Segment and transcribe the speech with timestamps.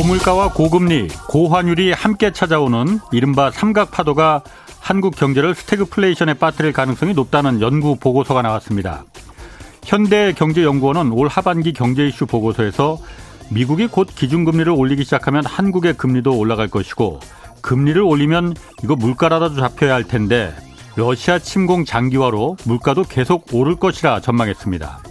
[0.00, 4.42] 고물가와 고금리, 고환율이 함께 찾아오는 이른바 삼각파도가
[4.80, 9.04] 한국 경제를 스태그플레이션에 빠뜨릴 가능성이 높다는 연구 보고서가 나왔습니다.
[9.84, 12.96] 현대경제연구원은 올 하반기 경제 이슈 보고서에서
[13.50, 17.20] 미국이 곧 기준금리를 올리기 시작하면 한국의 금리도 올라갈 것이고
[17.60, 20.54] 금리를 올리면 이거 물가라도 잡혀야 할 텐데
[20.96, 25.09] 러시아 침공 장기화로 물가도 계속 오를 것이라 전망했습니다.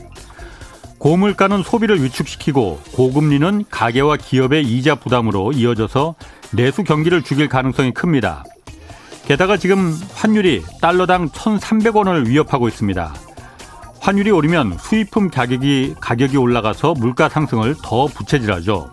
[1.00, 6.16] 고물가는 소비를 위축시키고 고금리는 가계와 기업의 이자 부담으로 이어져서
[6.52, 8.44] 내수 경기를 죽일 가능성이 큽니다.
[9.26, 13.14] 게다가 지금 환율이 달러당 1,300원을 위협하고 있습니다.
[14.02, 18.92] 환율이 오르면 수입품 가격이 가격이 올라가서 물가 상승을 더 부채질하죠.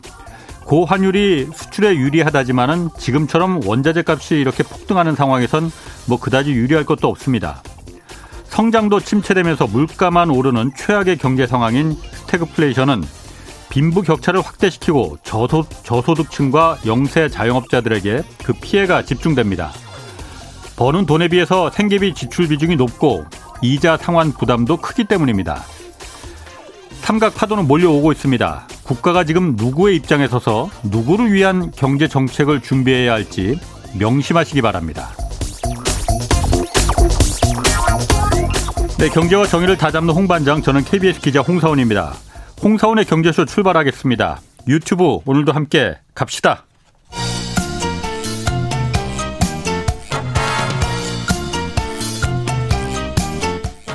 [0.65, 5.71] 고환율이 수출에 유리하다지만은 지금처럼 원자재 값이 이렇게 폭등하는 상황에선
[6.07, 7.63] 뭐 그다지 유리할 것도 없습니다.
[8.49, 13.03] 성장도 침체되면서 물가만 오르는 최악의 경제 상황인 스태그플레이션은
[13.69, 19.73] 빈부 격차를 확대시키고 저소, 저소득층과 영세 자영업자들에게 그 피해가 집중됩니다.
[20.77, 23.25] 버는 돈에 비해서 생계비 지출 비중이 높고
[23.63, 25.63] 이자 상환 부담도 크기 때문입니다.
[27.01, 28.67] 삼각 파도는 몰려오고 있습니다.
[28.83, 33.59] 국가가 지금 누구의 입장에 서서 누구를 위한 경제 정책을 준비해야 할지
[33.99, 35.16] 명심하시기 바랍니다.
[38.99, 42.15] 네, 경제와 정의를 다잡는 홍반장, 저는 KBS 기자 홍사원입니다.
[42.63, 44.41] 홍사원의 경제쇼 출발하겠습니다.
[44.69, 46.65] 유튜브 오늘도 함께 갑시다.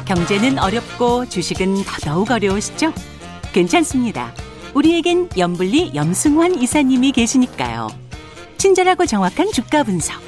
[0.05, 2.93] 경제는 어렵고 주식은 더더욱 어려우시죠?
[3.53, 4.31] 괜찮습니다.
[4.75, 7.87] 우리에겐 염불리 염승환 이사님이 계시니까요.
[8.57, 10.21] 친절하고 정확한 주가 분석.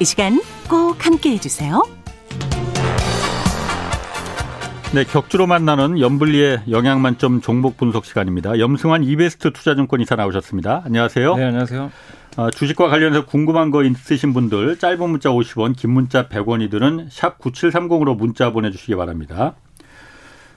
[0.00, 1.95] 이 시간 꼭 함께 해주세요.
[4.96, 8.58] 네, 격주로 만나는 염블리의 영양 만점 종목 분석 시간입니다.
[8.58, 10.84] 염승환 이베스트 투자증권 이사 나오셨습니다.
[10.86, 11.36] 안녕하세요.
[11.36, 11.92] 네, 안녕하세요.
[12.38, 17.38] 어, 주식과 관련해서 궁금한 거 있으신 분들 짧은 문자 50원, 긴 문자 100원이 드는 샵
[17.40, 19.56] 9730으로 문자 보내주시기 바랍니다.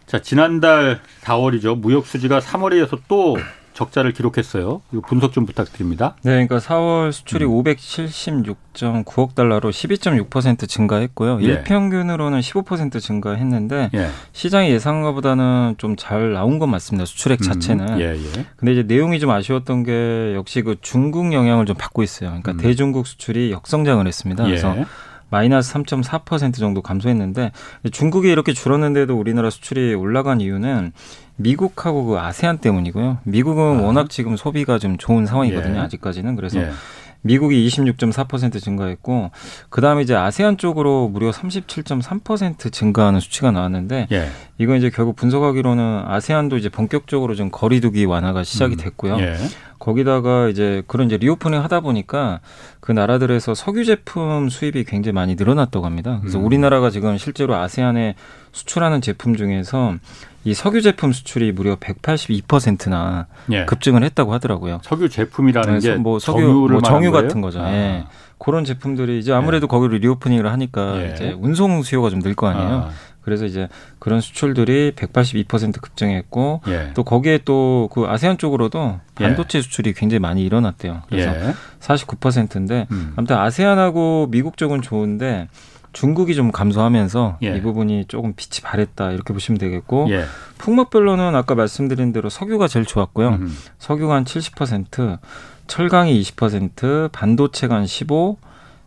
[0.06, 1.78] 자, 지난달 4월이죠.
[1.78, 3.36] 무역 수지가 3월에 이어서 또
[3.80, 4.82] 적자를 기록했어요.
[4.92, 6.16] 이거 분석 좀 부탁드립니다.
[6.24, 7.64] 네, 그러니까 4월 수출이 음.
[7.64, 11.40] 576.9억 달러로 12.6% 증가했고요.
[11.42, 11.46] 예.
[11.46, 14.10] 일평균으로는 15% 증가했는데 예.
[14.34, 17.06] 시장의 예상한 것보다는 좀 잘 나온 건 맞습니다.
[17.06, 17.44] 수출액 음.
[17.44, 17.90] 자체는.
[17.96, 18.00] 음.
[18.00, 18.46] 예, 예.
[18.56, 22.30] 근데 이제 내용이 좀 아쉬웠던 게 역시 그 중국 영향을 좀 받고 있어요.
[22.30, 22.58] 그러니까 음.
[22.58, 24.44] 대중국 수출이 역성장을 했습니다.
[24.46, 24.86] 그래서 예.
[25.30, 27.52] 마이너스 3.4% 정도 감소했는데
[27.92, 30.92] 중국이 이렇게 줄었는데도 우리나라 수출이 올라간 이유는
[31.36, 33.20] 미국하고 그 아세안 때문이고요.
[33.24, 33.82] 미국은 아.
[33.82, 35.76] 워낙 지금 소비가 좀 좋은 상황이거든요.
[35.76, 35.80] 예.
[35.80, 36.72] 아직까지는 그래서 예.
[37.22, 39.32] 미국이 26.4% 증가했고
[39.70, 44.30] 그다음에 이제 아세안 쪽으로 무려 37.3% 증가하는 수치가 나왔는데 예.
[44.58, 48.78] 이건 이제 결국 분석하기로는 아세안도 이제 본격적으로 좀 거리두기 완화가 시작이 음.
[48.78, 49.16] 됐고요.
[49.16, 49.20] 음.
[49.20, 49.36] 예.
[49.80, 52.42] 거기다가 이제 그런 이제 리오프닝 하다 보니까
[52.82, 56.20] 그 나라들에서 석유 제품 수입이 굉장히 많이 늘어났다고 합니다.
[56.20, 56.46] 그래서 음.
[56.46, 58.16] 우리나라가 지금 실제로 아세안에
[58.52, 59.96] 수출하는 제품 중에서
[60.46, 63.66] 이 석유 제품 수출이 무려 182%나 예.
[63.66, 64.80] 급증을 했다고 하더라고요.
[64.84, 67.62] 석유 제품이라는 게뭐 석유 뭐 정유 같은 거죠.
[67.62, 67.72] 아.
[67.72, 68.06] 예.
[68.38, 69.68] 그런 제품들이 이제 아무래도 예.
[69.68, 71.12] 거기로 리오프닝을 하니까 예.
[71.14, 72.70] 이제 운송 수요가 좀 늘 거 아니에요.
[72.70, 72.90] 아.
[73.22, 73.68] 그래서 이제
[74.00, 76.92] 그런 수출들이 182% 급증했고 예.
[76.96, 79.24] 또 거기에 또 그 아세안 쪽으로도 예.
[79.24, 81.02] 반도체 수출이 굉장히 많이 일어났대요.
[81.10, 81.54] 그래서 예.
[81.82, 83.14] 49%인데 음.
[83.18, 85.50] 아무튼 아세안하고 미국 쪽은 좋은데
[86.00, 87.58] 중국이 좀 감소하면서 예.
[87.58, 90.24] 이 부분이 조금 빛이 바랬다 이렇게 보시면 되겠고 예.
[90.58, 93.28] 품목별로는 아까 말씀드린 대로 석유가 제일 좋았고요.
[93.28, 93.54] 음.
[93.80, 95.20] 석유가 한 70%,
[95.68, 98.38] 철강이 20%, 반도체가 한 15,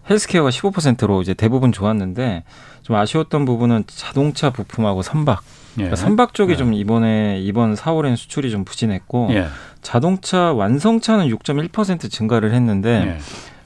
[0.08, 2.44] 헬스케어가 15%로 이제 대부분 좋았는데
[2.80, 5.42] 좀 아쉬웠던 부분은 자동차 부품하고 선박.
[5.72, 5.74] 예.
[5.82, 6.56] 그러니까 선박 쪽이 예.
[6.56, 9.48] 좀 이번에 이번 4월엔 수출이 좀 부진했고 예.
[9.82, 13.18] 자동차 완성차는 6.1% 증가를 했는데 예.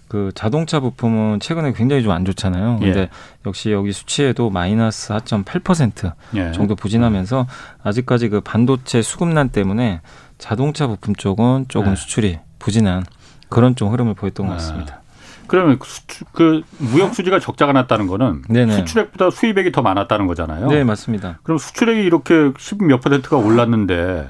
[0.08, 2.78] 그 자동차 부품은 최근에 굉장히 좀 안 좋잖아요.
[2.80, 3.10] 근데 예.
[3.44, 6.52] 역시 여기 수치에도 마이너스 4.8% 예.
[6.52, 7.46] 정도 부진하면서
[7.82, 10.00] 아직까지 그 반도체 수급난 때문에
[10.38, 11.96] 자동차 부품 쪽은 조금 예.
[11.96, 13.04] 수출이 부진한
[13.48, 14.56] 그런 좀 흐름을 보였던 것 아.
[14.56, 15.00] 같습니다.
[15.46, 18.78] 그러면 수출, 그 무역 수지가 적자가 났다는 거는 네네.
[18.78, 20.66] 수출액보다 수입액이 더 많았다는 거잖아요.
[20.68, 21.38] 네, 맞습니다.
[21.44, 24.28] 그럼 수출액이 이렇게 10몇 퍼센트가 올랐는데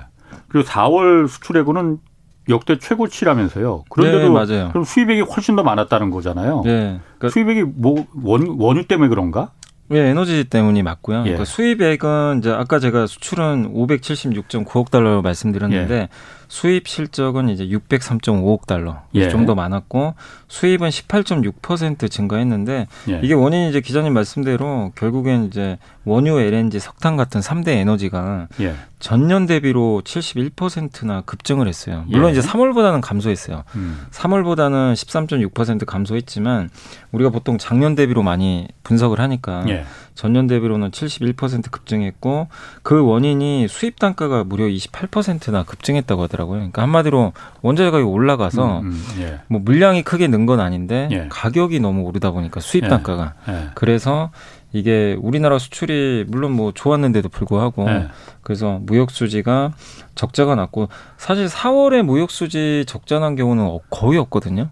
[0.49, 1.99] 그리고 4월 수출액은
[2.49, 3.85] 역대 최고치라면서요.
[3.89, 4.69] 그런데도 네, 맞아요.
[4.71, 6.63] 그럼 수입액이 훨씬 더 많았다는 거잖아요.
[6.65, 7.01] 네.
[7.19, 9.51] 그러니까 수입액이 뭐 원, 원유 때문에 그런가?
[9.93, 11.21] 예, 에너지 때문이 맞고요.
[11.21, 11.23] 예.
[11.23, 16.09] 그러니까 수입액은 이제 아까 제가 수출은 576.9억 달러로 말씀드렸는데 예.
[16.49, 19.29] 수입 실적은 이제 603.5억 달러 예.
[19.29, 20.15] 좀더 많았고
[20.49, 23.21] 수입은 18.6% 증가했는데 예.
[23.23, 28.75] 이게 원인이 이제 기자님 말씀대로 결국엔 이제 원유, LNG, 석탄 같은 3대 에너지가 예.
[29.01, 32.05] 전년 대비로 71%나 급증을 했어요.
[32.07, 32.39] 물론 예.
[32.39, 33.65] 이제 3월보다는 감소했어요.
[33.75, 34.07] 음.
[34.13, 36.71] 3월보다는 13.6% 감소했지만
[37.13, 39.85] 우리가 보통 작년 대비로 많이 분석을 하니까 예.
[40.17, 42.49] 전년 대비로는 71% 급증했고
[42.83, 46.57] 그 원인이 수입 단가가 무려 28%나 급증했다고 하더라고요.
[46.57, 47.33] 그러니까 한마디로
[47.63, 49.41] 원자재 가격이 올라가서 음, 음, 예.
[49.47, 51.27] 뭐 물량이 크게 는 건 아닌데 예.
[51.29, 52.89] 가격이 너무 오르다 보니까 수입 예.
[52.89, 53.69] 단가가 예.
[53.75, 54.31] 그래서
[54.73, 58.09] 이게 우리나라 수출이 물론 뭐 좋았는데도 불구하고 네.
[58.43, 59.73] 그래서 무역 수지가
[60.15, 64.71] 적자가 났고 사실 4월에 무역 수지 적자 난 경우는 거의 없거든요.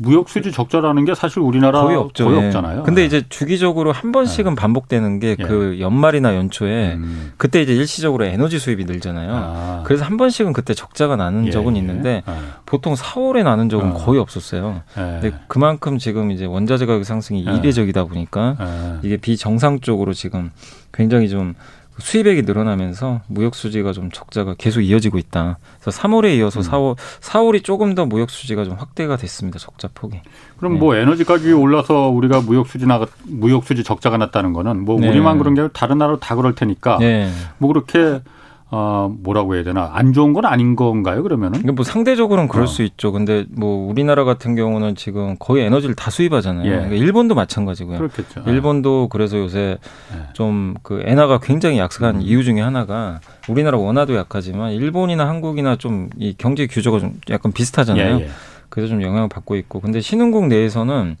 [0.00, 2.24] 무역 수지 적자라는 게 사실 우리나라 거의 없죠.
[2.24, 2.46] 거의 예.
[2.46, 2.84] 없잖아요.
[2.84, 3.06] 근데 네.
[3.06, 4.54] 이제 주기적으로 한 번씩은 네.
[4.54, 5.80] 반복되는 게그 예.
[5.80, 7.32] 연말이나 연초에 음.
[7.36, 9.32] 그때 이제 일시적으로 에너지 수입이 늘잖아요.
[9.34, 9.82] 아.
[9.84, 11.50] 그래서 한 번씩은 그때 적자가 나는 예.
[11.50, 12.60] 적은 있는데 아.
[12.64, 13.94] 보통 4월에 나는 적은 아.
[13.94, 14.82] 거의 없었어요.
[14.96, 15.00] 예.
[15.20, 17.56] 근데 그만큼 지금 이제 원자재 가격 상승이 예.
[17.56, 18.98] 이례적이다 보니까 예.
[19.02, 20.52] 이게 비정상적으로 지금
[20.92, 21.54] 굉장히 좀
[21.98, 25.58] 수입액이 늘어나면서 무역 수지가 좀 적자가 계속 이어지고 있다.
[25.80, 26.64] 그래서 3월에 이어서 음.
[26.64, 29.58] 4월 4월이 조금 더 무역 수지가 좀 확대가 됐습니다.
[29.58, 30.20] 적자 폭이.
[30.58, 30.78] 그럼 네.
[30.78, 35.08] 뭐 에너지 가격이 올라서 우리가 무역 수지 나 무역 수지 적자가 났다는 거는 뭐 네.
[35.08, 37.30] 우리만 그런 게 아니라 다른 나라도 다 그럴 테니까 네.
[37.58, 38.20] 뭐 그렇게
[38.70, 41.62] 어, 뭐라고 해야 되나 안 좋은 건 아닌 건가요 그러면은?
[41.74, 42.66] 뭐 상대적으로는 그럴 어.
[42.66, 43.12] 수 있죠.
[43.12, 46.66] 근데 뭐 우리나라 같은 경우는 지금 거의 에너지를 다 수입하잖아요.
[46.66, 46.70] 예.
[46.70, 47.96] 그러니까 일본도 마찬가지고요.
[47.98, 48.42] 그렇겠죠.
[48.46, 49.78] 일본도 그래서 요새
[50.14, 50.32] 예.
[50.34, 52.20] 좀그 엔화가 굉장히 약세한 음.
[52.20, 58.16] 이유 중에 하나가 우리나라 원화도 약하지만 일본이나 한국이나 좀 이 경제 규조가 좀 약간 비슷하잖아요.
[58.18, 58.28] 예, 예.
[58.68, 61.16] 그래서 좀 영향을 받고 있고 근데 신흥국 내에서는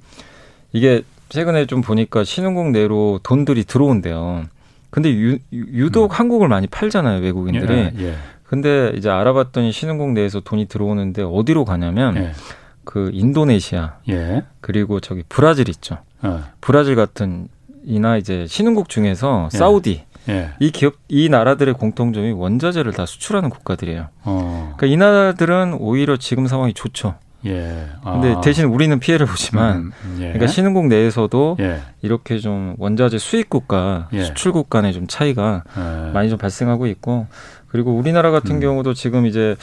[0.72, 4.44] 이게 최근에 좀 보니까 신흥국 내로 돈들이 들어온대요.
[4.90, 6.14] 근데 유, 유독 음.
[6.14, 7.72] 한국을 많이 팔잖아요 외국인들이.
[7.74, 8.14] 예, 예.
[8.44, 12.32] 근데 이제 알아봤더니 신흥국 내에서 돈이 들어오는데 어디로 가냐면 예.
[12.84, 14.44] 그 인도네시아 예.
[14.60, 15.98] 그리고 저기 브라질 있죠.
[16.22, 16.44] 어.
[16.60, 17.48] 브라질 같은
[17.84, 19.56] 이나 이제 신흥국 중에서 예.
[19.56, 20.50] 사우디 예.
[20.60, 24.08] 이 기업 이 나라들의 공통점이 원자재를 다 수출하는 국가들이에요.
[24.24, 24.74] 어.
[24.76, 27.16] 그러니까 이 나라들은 오히려 지금 상황이 좋죠.
[27.46, 27.86] 예.
[28.02, 28.12] 아.
[28.20, 30.22] 근데 대신 우리는 피해를 보지만, 음, 음, 예.
[30.24, 31.80] 그러니까 신흥국 내에서도 예.
[32.02, 34.24] 이렇게 좀 원자재 수입국과 예.
[34.24, 36.10] 수출국 간의 좀 차이가 예.
[36.12, 37.26] 많이 좀 발생하고 있고,
[37.68, 38.60] 그리고 우리나라 같은 음.
[38.60, 39.54] 경우도 지금 이제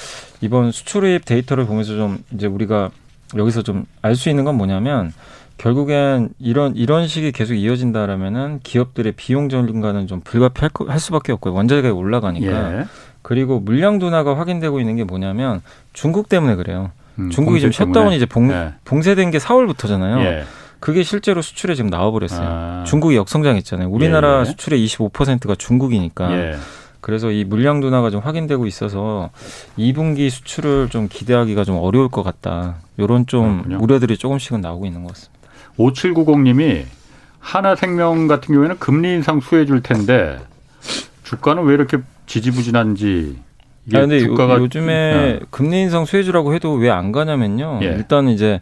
[0.41, 2.91] 이번 수출입 데이터를 보면서 좀 이제 우리가
[3.35, 5.11] 여기서 좀 알 수 있는 건 뭐냐면
[5.57, 11.53] 결국엔 이런 이런 식이 계속 이어진다라면은 기업들의 비용 증가는 좀 불가피할 할 수밖에 없고요.
[11.53, 12.79] 원자재가 올라가니까.
[12.79, 12.85] 예.
[13.21, 15.61] 그리고 물량 둔화가 확인되고 있는 게 뭐냐면
[15.93, 16.91] 중국 때문에 그래요.
[17.19, 18.73] 음, 중국이 지금 셧다운이 이제 봉, 예.
[18.85, 20.19] 봉쇄된 게 4월부터잖아요.
[20.21, 20.43] 예.
[20.79, 22.47] 그게 실제로 수출에 지금 나와버렸어요.
[22.47, 22.83] 아.
[22.85, 23.89] 중국이 역성장했잖아요.
[23.89, 24.39] 우리나라 예.
[24.41, 24.45] 예.
[24.45, 26.31] 수출의 25%가 중국이니까.
[26.33, 26.55] 예.
[27.01, 29.29] 그래서 이 물량 둔화가 좀 확인되고 있어서
[29.77, 32.77] 2분기 수출을 좀 기대하기가 좀 어려울 것 같다.
[32.97, 33.83] 요런 좀 그렇군요.
[33.83, 35.39] 우려들이 조금씩은 나오고 있는 것 같습니다.
[35.77, 36.85] 5790님이
[37.39, 40.39] 하나생명 같은 경우에는 금리 인상 수혜해 줄 텐데
[41.23, 43.39] 주가는 왜 이렇게 지지부진한지
[43.93, 45.45] 아, 근데 주가가 요, 즘에 어.
[45.51, 47.79] 금리 인상 수혜주라고 해도 왜 안 가냐면요.
[47.83, 47.85] 예.
[47.87, 48.61] 일단 이제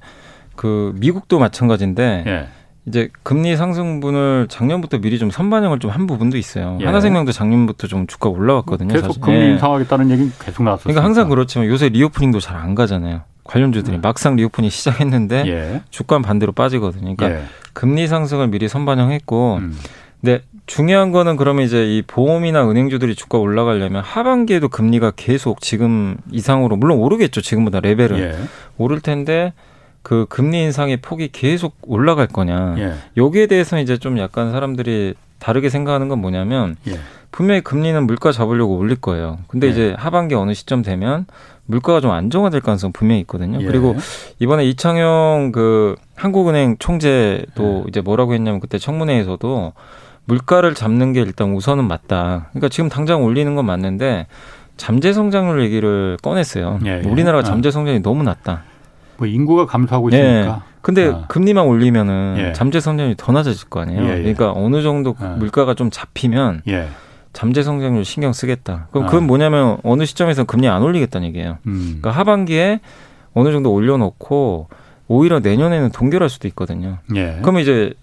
[0.56, 2.48] 그 미국도 마찬가지인데 예.
[2.86, 6.78] 이제 금리 상승분을 작년부터 미리 좀 선반영을 좀 한 부분도 있어요.
[6.82, 6.86] 예.
[6.86, 8.94] 하나생명도 작년부터 좀 주가 올라왔거든요.
[8.94, 9.22] 계속 사실.
[9.22, 9.50] 금리 예.
[9.52, 10.84] 인상하겠다는 얘기 계속 나왔어요.
[10.84, 13.22] 그러니까 항상 그렇지만 요새 reopening도 잘 안 가잖아요.
[13.46, 14.02] 관련주들이 음.
[14.02, 15.82] 막상 reopening 시작했는데 예.
[15.90, 17.16] 주가는 반대로 빠지거든요.
[17.16, 17.46] 그러니까 예.
[17.74, 19.78] 금리 상승을 미리 선반영했고 음.
[20.22, 26.78] 근데 중요한 거는 그러면 이제 이 보험이나 은행주들이 주가 올라가려면 하반기에도 금리가 계속 지금 이상으로
[26.78, 28.36] 물론 오르겠죠 지금보다 레벨은 예.
[28.78, 29.54] 오를 텐데
[30.04, 32.94] 그 금리 인상의 폭이 계속 올라갈 거냐 예.
[33.18, 36.98] 여기에 대해서 이제 좀 약간 사람들이 다르게 생각하는 건 뭐냐면 예.
[37.32, 39.72] 분명히 금리는 물가 잡으려고 올릴 거예요 근데 예.
[39.72, 41.26] 이제 하반기 어느 시점 되면
[41.66, 43.66] 물가가 좀 안정화될 가능성 분명히 있거든요 예.
[43.66, 43.98] 그리고
[44.40, 47.90] 이번에 이창용 그 한국은행 총재도 예.
[47.90, 49.74] 이제 뭐라고 했냐면 그때 청문회에서도
[50.26, 52.48] 물가를 잡는 게 일단 우선은 맞다.
[52.52, 54.28] 그러니까 지금 당장 올리는 건 맞는데
[54.78, 56.80] 잠재 성장률 얘기를 꺼냈어요.
[56.86, 57.10] 예, 예.
[57.10, 57.44] 우리나라가 아.
[57.44, 58.64] 잠재 성장이 너무 낮다.
[59.18, 60.18] 뭐 인구가 감소하고 예.
[60.18, 60.64] 있으니까.
[60.66, 60.74] 예.
[60.82, 61.26] 근데 아.
[61.28, 62.54] 금리만 올리면은 예.
[62.54, 64.02] 잠재 성장률이 더 낮아질 거 아니에요.
[64.04, 65.36] 예, 그러니까 어느 정도 아.
[65.38, 66.62] 물가가 좀 잡히면
[67.34, 68.88] 잠재 성장률 신경 쓰겠다.
[68.92, 69.08] 그럼 아.
[69.08, 71.58] 그건 뭐냐면 어느 시점에서 금리 안 올리겠다는 얘기예요.
[71.68, 72.00] 음.
[72.02, 72.80] 그러니까 하반기에
[73.34, 74.70] 어느 정도 올려놓고
[75.08, 76.98] 오히려 내년에는 동결할 수도 있거든요.
[77.16, 77.38] 예.
[77.42, 77.94] 그러면 이제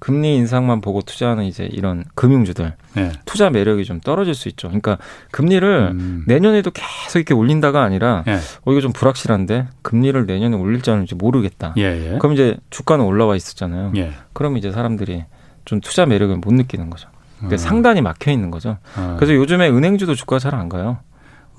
[0.00, 3.12] 금리 인상만 보고 투자하는 이제 이런 금융주들 네.
[3.26, 4.68] 투자 매력이 좀 떨어질 수 있죠.
[4.68, 4.98] 그러니까
[5.30, 6.24] 금리를 음.
[6.26, 8.38] 내년에도 계속 이렇게 올린다가 아니라 네.
[8.64, 11.74] 어 이거 좀 불확실한데 금리를 내년에 올릴지 않을지 모르겠다.
[11.76, 12.18] 예, 예.
[12.18, 13.92] 그럼 이제 주가는 올라와 있었잖아요.
[13.96, 14.12] 예.
[14.32, 15.24] 그럼 이제 사람들이
[15.66, 17.08] 좀 투자 매력을 못 느끼는 거죠.
[17.36, 17.58] 그러니까 음.
[17.58, 18.78] 상단이 막혀 있는 거죠.
[18.98, 19.16] 음.
[19.16, 20.98] 그래서 요즘에 은행주도 주가 잘 안 가요.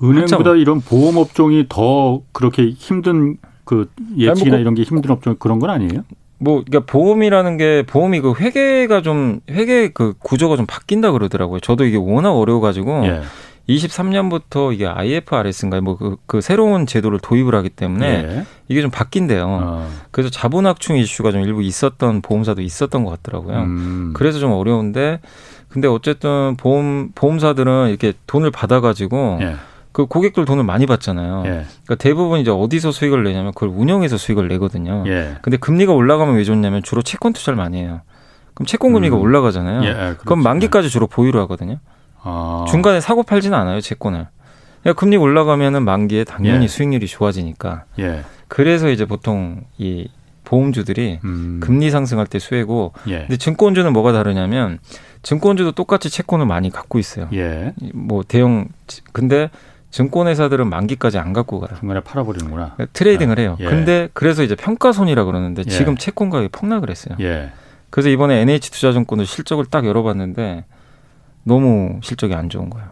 [0.02, 0.56] 은행보다 한참.
[0.56, 5.70] 이런 보험 업종이 더 그렇게 힘든 그 예측이나 뭐 이런 게 힘든 업종 그런 건
[5.70, 6.02] 아니에요?
[6.42, 11.60] 뭐 그러니까 보험이라는 게 보험이 그 회계가 좀 회계 그 구조가 좀 바뀐다 그러더라고요.
[11.60, 13.22] 저도 이게 워낙 어려워 가지고 예.
[13.68, 15.82] 23년부터 이게 IFRS인가요?
[15.82, 18.44] 뭐그 그 새로운 제도를 도입을 하기 때문에 예.
[18.66, 19.46] 이게 좀 바뀐대요.
[19.46, 19.88] 어.
[20.10, 23.58] 그래서 자본학충 이슈가 좀 일부 있었던 보험사도 있었던 것 같더라고요.
[23.58, 24.12] 음.
[24.14, 25.20] 그래서 좀 어려운데
[25.68, 29.54] 근데 어쨌든 보험 보험사들은 이렇게 돈을 받아 가지고 예.
[29.92, 31.42] 그 고객들 돈을 많이 받잖아요.
[31.44, 31.48] 예.
[31.84, 35.04] 그러니까 대부분 이제 어디서 수익을 내냐면 그걸 운영해서 수익을 내거든요.
[35.06, 35.36] 예.
[35.42, 38.00] 근데 금리가 올라가면 왜 좋냐면 주로 채권 투자를 많이 해요.
[38.54, 39.20] 그럼 채권 금리가 음.
[39.20, 39.84] 올라가잖아요.
[39.84, 40.18] 예, 그렇죠.
[40.24, 41.78] 그럼 만기까지 주로 보유를 하거든요.
[42.22, 42.64] 아.
[42.68, 44.26] 중간에 사고 팔지는 않아요, 채권을.
[44.82, 46.68] 그러니까 금리 올라가면은 만기에 당연히 예.
[46.68, 47.84] 수익률이 좋아지니까.
[47.98, 48.24] 예.
[48.48, 50.08] 그래서 이제 보통 이
[50.44, 51.60] 보험주들이 음.
[51.62, 53.20] 금리 상승할 때 수혜고 예.
[53.20, 54.78] 근데 증권주는 뭐가 다르냐면
[55.22, 57.28] 증권주도 똑같이 채권을 많이 갖고 있어요.
[57.32, 57.72] 예.
[57.94, 58.68] 뭐 대형
[59.12, 59.50] 근데
[59.92, 61.78] 증권회사들은 만기까지 안 갖고 가요.
[61.78, 62.72] 중간에 팔아버리는구나.
[62.74, 63.56] 그러니까 트레이딩을 해요.
[63.60, 63.66] 예.
[63.66, 65.70] 근데 그래서 이제 평가손이라 그러는데 예.
[65.70, 67.14] 지금 채권 가격이 폭락을 했어요.
[67.20, 67.52] 예.
[67.90, 70.64] 그래서 이번에 NH투자증권도 실적을 딱 열어봤는데
[71.44, 72.88] 너무 실적이 안 좋은 거예요.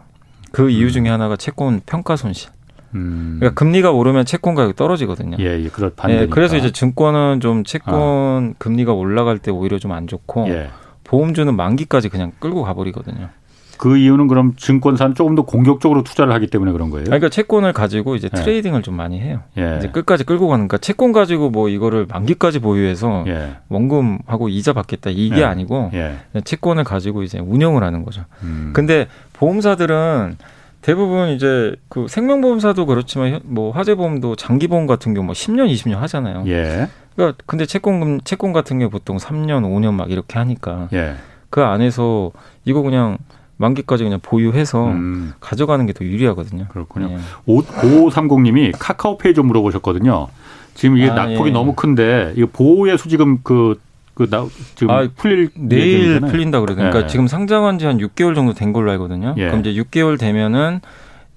[0.51, 0.69] 그 음.
[0.69, 2.51] 이유 중에 하나가 채권 평가 손실.
[2.93, 3.37] 음.
[3.39, 5.37] 그러니까 금리가 오르면 채권 가격이 떨어지거든요.
[5.39, 8.53] 예, 예, 그렇 예, 그래서 이제 증권은 좀 채권 어.
[8.59, 10.69] 금리가 올라갈 때 오히려 좀 안 좋고 예.
[11.03, 13.29] 보험주는 만기까지 그냥 끌고 가버리거든요.
[13.81, 17.05] 그 이유는 그럼 증권사는 조금 더 공격적으로 투자를 하기 때문에 그런 거예요?
[17.05, 18.39] 그러니까 채권을 가지고 이제 예.
[18.39, 19.39] 트레이딩을 좀 많이 해요.
[19.57, 19.77] 예.
[19.79, 23.55] 이제 끝까지 끌고 가는 그러니까 채권 가지고 뭐 이거를 만기까지 보유해서 예.
[23.69, 25.43] 원금하고 이자 받겠다 이게 예.
[25.45, 26.17] 아니고 예.
[26.43, 28.23] 채권을 가지고 이제 운영을 하는 거죠.
[28.43, 28.69] 음.
[28.75, 30.37] 근데 보험사들은
[30.83, 36.43] 대부분 이제 그 생명보험사도 그렇지만 뭐 화재보험도 장기보험 같은 경우 뭐 10년, 20년 하잖아요.
[36.45, 36.87] 예.
[37.15, 41.15] 그러니까 근데 채권 채권 같은 경우 보통 3년, 5년 막 이렇게 하니까 예.
[41.49, 42.31] 그 안에서
[42.63, 43.17] 이거 그냥
[43.61, 45.33] 만기까지 그냥 보유해서 음.
[45.39, 46.65] 가져가는 게 더 유리하거든요.
[46.69, 47.09] 그렇군요.
[47.11, 47.17] 예.
[47.47, 50.27] 5530님이 카카오페이 좀 물어보셨거든요.
[50.73, 51.53] 지금 이게 아, 낙폭이 예.
[51.53, 53.79] 너무 큰데 이거 보호예수 지금 그,
[54.13, 56.75] 그, 나, 지금 아, 풀릴 내일 풀린다 그래요.
[56.77, 57.07] 그러니까 예.
[57.07, 59.35] 지금 상장한 지 한 6개월 정도 된 걸로 알거든요.
[59.37, 59.47] 예.
[59.47, 60.79] 그럼 이제 6개월 되면은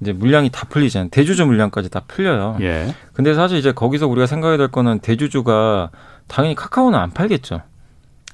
[0.00, 1.09] 이제 물량이 다 풀리잖아요.
[1.11, 2.59] 대주주 물량까지 다 풀려요.
[2.61, 2.95] 예.
[3.12, 5.90] 근데 사실 이제 거기서 우리가 생각해야 될 거는 대주주가
[6.26, 7.61] 당연히 카카오는 안 팔겠죠.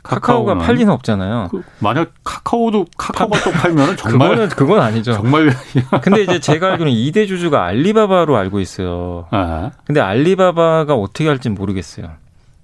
[0.02, 1.48] 카카오가 팔 리는 없잖아요.
[1.50, 5.12] 그, 만약 카카오도 카카오가 또 팔면은 정말 그거는 그건 아니죠.
[5.12, 5.50] 정말.
[6.02, 9.26] 근데 이제 제가 알기로는 2대 주주가 알리바바로 알고 있어요.
[9.30, 9.70] 아.
[9.84, 12.10] 근데 알리바바가 어떻게 할지 모르겠어요.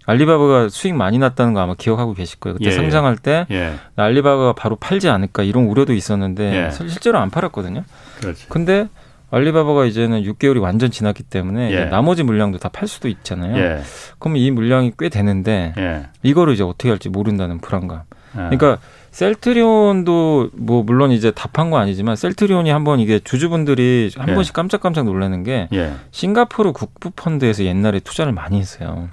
[0.06, 2.58] 알리바바가 수익 많이 났다는 거 아마 기억하고 계실 거예요.
[2.58, 2.74] 그때 예.
[2.74, 3.74] 상장할 때 예.
[3.96, 6.70] 알리바바가 바로 팔지 않을까 이런 우려도 있었는데 예.
[6.70, 7.82] 실제로 안 팔았거든요.
[8.20, 8.48] 그렇지.
[8.48, 8.88] 근데
[9.36, 11.84] 알리바바가 이제는 6개월이 완전 지났기 때문에 예.
[11.86, 13.56] 나머지 물량도 다 팔 수도 있잖아요.
[13.56, 13.80] 예.
[14.18, 16.06] 그럼 이 물량이 꽤 되는데 예.
[16.22, 18.02] 이거를 이제 어떻게 할지 모른다는 불안감.
[18.34, 18.38] 예.
[18.38, 18.78] 그러니까
[19.12, 24.34] 셀트리온도 뭐 물론 이제 답한 거 아니지만 셀트리온이 한번 이게 주주분들이 한 예.
[24.34, 25.92] 번씩 깜짝깜짝 놀라는 게 예.
[26.10, 29.08] 싱가포르 국부 펀드에서 옛날에 투자를 많이 했어요.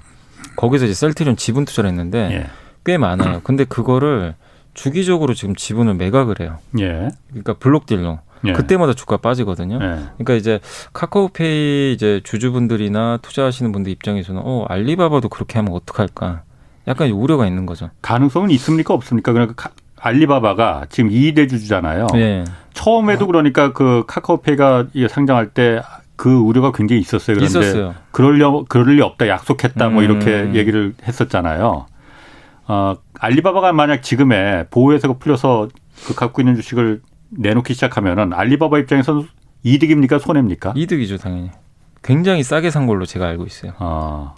[0.56, 2.48] 거기서 이제 셀트리온 지분 투자를 했는데
[2.84, 3.40] 꽤 많아요.
[3.44, 4.34] 근데 그거를
[4.74, 6.58] 주기적으로 지금 지분을 매각을 해요.
[7.28, 8.18] 그러니까 블록딜로.
[8.46, 8.52] 예.
[8.52, 9.76] 그때마다 주가 빠지거든요.
[9.76, 9.98] 예.
[10.18, 10.60] 그러니까 이제
[10.92, 16.42] 카카오페이 이제 주주분들이나 투자하시는 분들 입장에서는 어 알리바바도 그렇게 하면 어떡할까?
[16.86, 17.90] 약간 우려가 있는 거죠.
[18.02, 19.32] 가능성은 있습니까 없습니까?
[19.32, 22.08] 그러니까 알리바바가 지금 2대 주주잖아요.
[22.16, 22.44] 예.
[22.74, 25.80] 처음에도 그러니까 그 카카오페이가 상장할 때
[26.16, 27.36] 그 우려가 굉장히 있었어요.
[27.36, 27.94] 그런데 있었어요.
[28.10, 30.54] 그럴려 그럴 리 없다 약속했다 뭐 이렇게 음.
[30.54, 31.86] 얘기를 했었잖아요.
[32.66, 35.68] 어, 알리바바가 만약 지금의 보호회사가 풀려서
[36.06, 37.02] 그 갖고 있는 주식을
[37.36, 39.26] 내놓기 시작하면은 알리바바 입장에서는
[39.62, 40.74] 이득입니까 손해입니까?
[40.76, 41.50] 이득이죠 당연히.
[42.02, 43.72] 굉장히 싸게 산 걸로 제가 알고 있어요.
[43.78, 44.34] 아.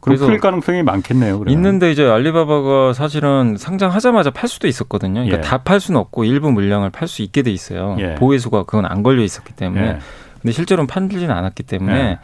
[0.00, 1.40] 그래서 풀릴 가능성이 많겠네요.
[1.40, 1.52] 그러면.
[1.52, 5.24] 있는데 이제 알리바바가 사실은 상장하자마자 팔 수도 있었거든요.
[5.24, 5.40] 그러니까 예.
[5.40, 7.96] 다팔 수는 없고 일부 물량을 팔 수 있게 돼 있어요.
[7.98, 8.14] 예.
[8.14, 9.86] 보호수가 그건 안 걸려 있었기 때문에.
[9.86, 9.98] 예.
[10.42, 12.18] 근데 실제로는 판지는 않았기 때문에 예.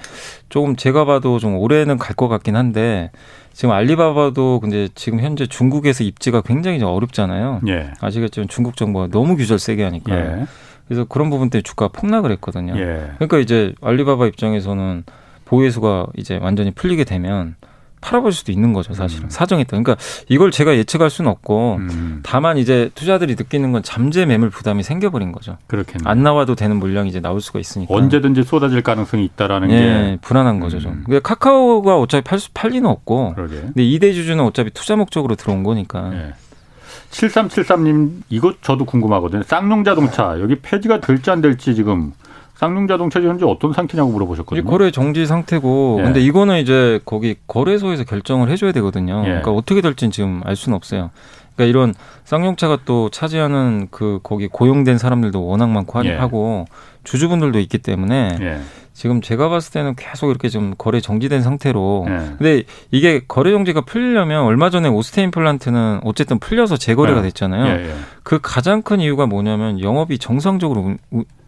[0.49, 3.11] 조금 제가 봐도 좀 올해는 갈 것 같긴 한데
[3.53, 7.61] 지금 알리바바도 근데 지금 현재 중국에서 입지가 굉장히 좀 어렵잖아요.
[7.69, 7.91] 예.
[8.01, 10.17] 아시겠지만 중국 정부가 너무 규제를 세게 하니까.
[10.17, 10.47] 예.
[10.87, 12.75] 그래서 그런 부분 때문에 주가가 폭락을 했거든요.
[12.77, 13.11] 예.
[13.17, 15.05] 그러니까 이제 알리바바 입장에서는
[15.47, 17.57] 보유수가 이제 완전히 풀리게 되면
[18.05, 19.25] 팔아볼 수도 있는 거죠, 사실은.
[19.25, 19.31] 음.
[19.31, 19.83] 사정에 따라.
[19.83, 22.21] 그러니까 이걸 제가 예측할 수는 없고 음.
[22.23, 25.57] 다만 이제 투자들이 느끼는 건 잠재 매물 부담이 생겨버린 거죠.
[25.69, 26.03] 그렇겠네.
[26.05, 27.95] 안 나와도 되는 물량이 이제 나올 수가 있으니까.
[27.95, 31.05] 언제든지 쏟아질 가능성이 있다라는 예, 게 불안한 거죠, 좀.
[31.09, 31.21] 음.
[31.23, 33.35] 카카오가 어차피 팔, 수, 팔 리는 없고.
[33.37, 33.57] 그러게.
[33.61, 36.11] 근데 이대 주주는 어차피 투자 목적으로 들어온 거니까.
[36.13, 36.35] 예.
[37.11, 39.45] 7373님 이것 저도 궁금하거든요.
[39.45, 42.13] 쌍용 자동차 여기 폐지가 될지 안 될지 지금
[42.55, 44.69] 쌍용자동차 현재 어떤 상태냐고 물어보셨거든요.
[44.69, 46.05] 거래 정지 상태고, 예.
[46.05, 49.21] 근데 이거는 이제 거기 거래소에서 결정을 해줘야 되거든요.
[49.25, 49.29] 예.
[49.29, 51.11] 그러니까 어떻게 될지는 지금 알 수는 없어요.
[51.55, 51.95] 그러니까 이런
[52.25, 56.15] 쌍용차가 또 차지하는 그 거기 고용된 사람들도 워낙 많고 예.
[56.15, 56.67] 하고
[57.05, 58.61] 주주분들도 있기 때문에 예.
[58.93, 62.05] 지금 제가 봤을 때는 계속 이렇게 좀 거래 정지된 상태로.
[62.09, 62.19] 네.
[62.39, 67.29] 근데 이게 거래 정지가 풀리려면 얼마 전에 오스테인 플란트는 어쨌든 풀려서 재거래가 네.
[67.29, 67.93] 됐잖아요.
[68.25, 68.39] 예, 예.
[68.39, 70.97] 그 가장 큰 이유가 뭐냐면 영업이 정상적으로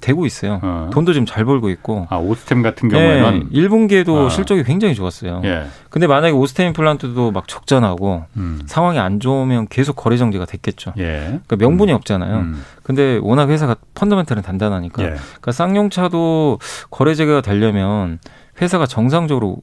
[0.01, 0.61] 되고 있어요.
[0.63, 0.91] 어.
[0.93, 2.07] 돈도 좀 잘 벌고 있고.
[2.11, 4.29] 아, 오스템 같은 경우에는 네, 1분기에도 어.
[4.29, 5.41] 실적이 굉장히 좋았어요.
[5.45, 5.67] 예.
[5.91, 8.61] 근데 만약에 오스테인 플란트도 막 적자나고 음.
[8.67, 10.93] 상황이 안 좋으면 계속 거래 정지가 됐겠죠.
[10.99, 11.41] 예.
[11.47, 11.97] 그러니까 명분이 음.
[11.97, 12.37] 없잖아요.
[12.37, 12.63] 음.
[12.83, 15.03] 근데 워낙 회사가 펀더멘털은 단단하니까.
[15.03, 15.07] 예.
[15.09, 18.19] 그러니까 쌍용차도 거래 재개가 되려면
[18.61, 19.59] 회사가 정상적으로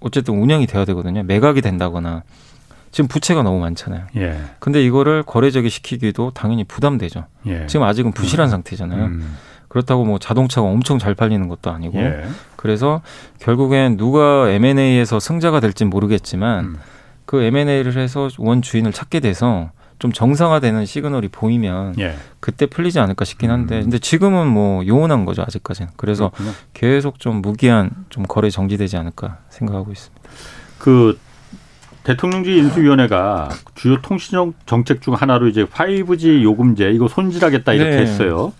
[0.00, 1.22] 어쨌든 운영이 돼야 되거든요.
[1.22, 2.22] 매각이 된다거나
[2.92, 4.06] 지금 부채가 너무 많잖아요.
[4.16, 4.38] 예.
[4.58, 7.24] 근데 이거를 거래적이 시키기도 당연히 부담되죠.
[7.46, 7.66] 예.
[7.66, 8.50] 지금 아직은 부실한 음.
[8.50, 9.04] 상태잖아요.
[9.06, 9.36] 음.
[9.68, 12.24] 그렇다고 뭐 자동차가 엄청 잘 팔리는 것도 아니고 예.
[12.56, 13.00] 그래서
[13.40, 16.76] 결국엔 누가 M&A에서 승자가 될진 모르겠지만 음.
[17.24, 22.16] 그 M&A를 해서 원 주인을 찾게 돼서 좀 정상화되는 시그널이 보이면 예.
[22.40, 23.82] 그때 풀리지 않을까 싶긴 한데 음.
[23.84, 26.54] 근데 지금은 뭐 요원한 거죠 아직까지는 그래서 그렇구나.
[26.74, 30.28] 계속 좀 무기한 좀 거래 정지되지 않을까 생각하고 있습니다.
[30.78, 31.18] 그
[32.04, 38.02] 대통령직 인수위원회가 주요 통신 정책 중 하나로 이제 5G 요금제 이거 손질하겠다 이렇게 네.
[38.02, 38.52] 했어요.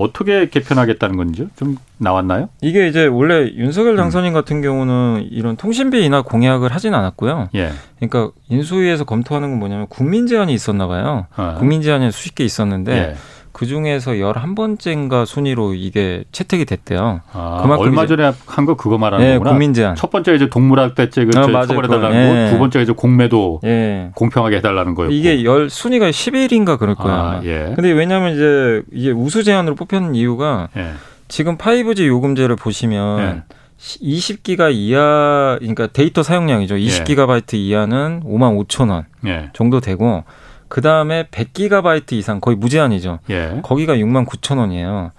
[0.00, 2.48] 어떻게 개편하겠다는 건지 좀 나왔나요?
[2.62, 4.32] 이게 이제 원래 윤석열 당선인 음.
[4.32, 7.50] 같은 경우는 이런 통신비 인하 공약을 하진 않았고요.
[7.54, 7.70] 예.
[7.98, 11.26] 그러니까 인수위에서 검토하는 건 뭐냐면 국민 제안이 있었나 봐요.
[11.36, 11.56] 아.
[11.58, 13.14] 국민 제안이 수십 개 있었는데 예.
[13.52, 17.20] 그 중에서 열한 번째인가 순위로 이게 채택이 됐대요.
[17.32, 19.50] 아, 얼마 전에 한 거 그거 말하는 네, 거구나.
[19.50, 19.94] 국민 제안.
[19.96, 22.44] 첫 번째 이제 동물학대죄 그 아, 처벌해달라는 예.
[22.46, 24.10] 거, 두 번째 이제 공매도 예.
[24.14, 25.12] 공평하게 해달라는 거였고.
[25.12, 27.14] 이게 열 순위가 11인가 그럴 거야.
[27.14, 27.72] 아, 예.
[27.74, 30.92] 근데 왜냐하면 이제 이게 우수 제안으로 뽑혔는 이유가 예.
[31.28, 33.18] 지금 5G 요금제를 보시면.
[33.20, 33.42] 예.
[33.80, 36.74] 20기가 이하, 그러니까 데이터 사용량이죠.
[36.74, 37.58] 20기가바이트 예.
[37.58, 39.48] 이하는 5만 5천 원 예.
[39.54, 40.22] 정도 되고
[40.70, 43.18] 그 다음에 100기가바이트 이상 거의 무제한이죠.
[43.28, 43.60] 예.
[43.62, 45.10] 거기가 6만 9천 원이에요.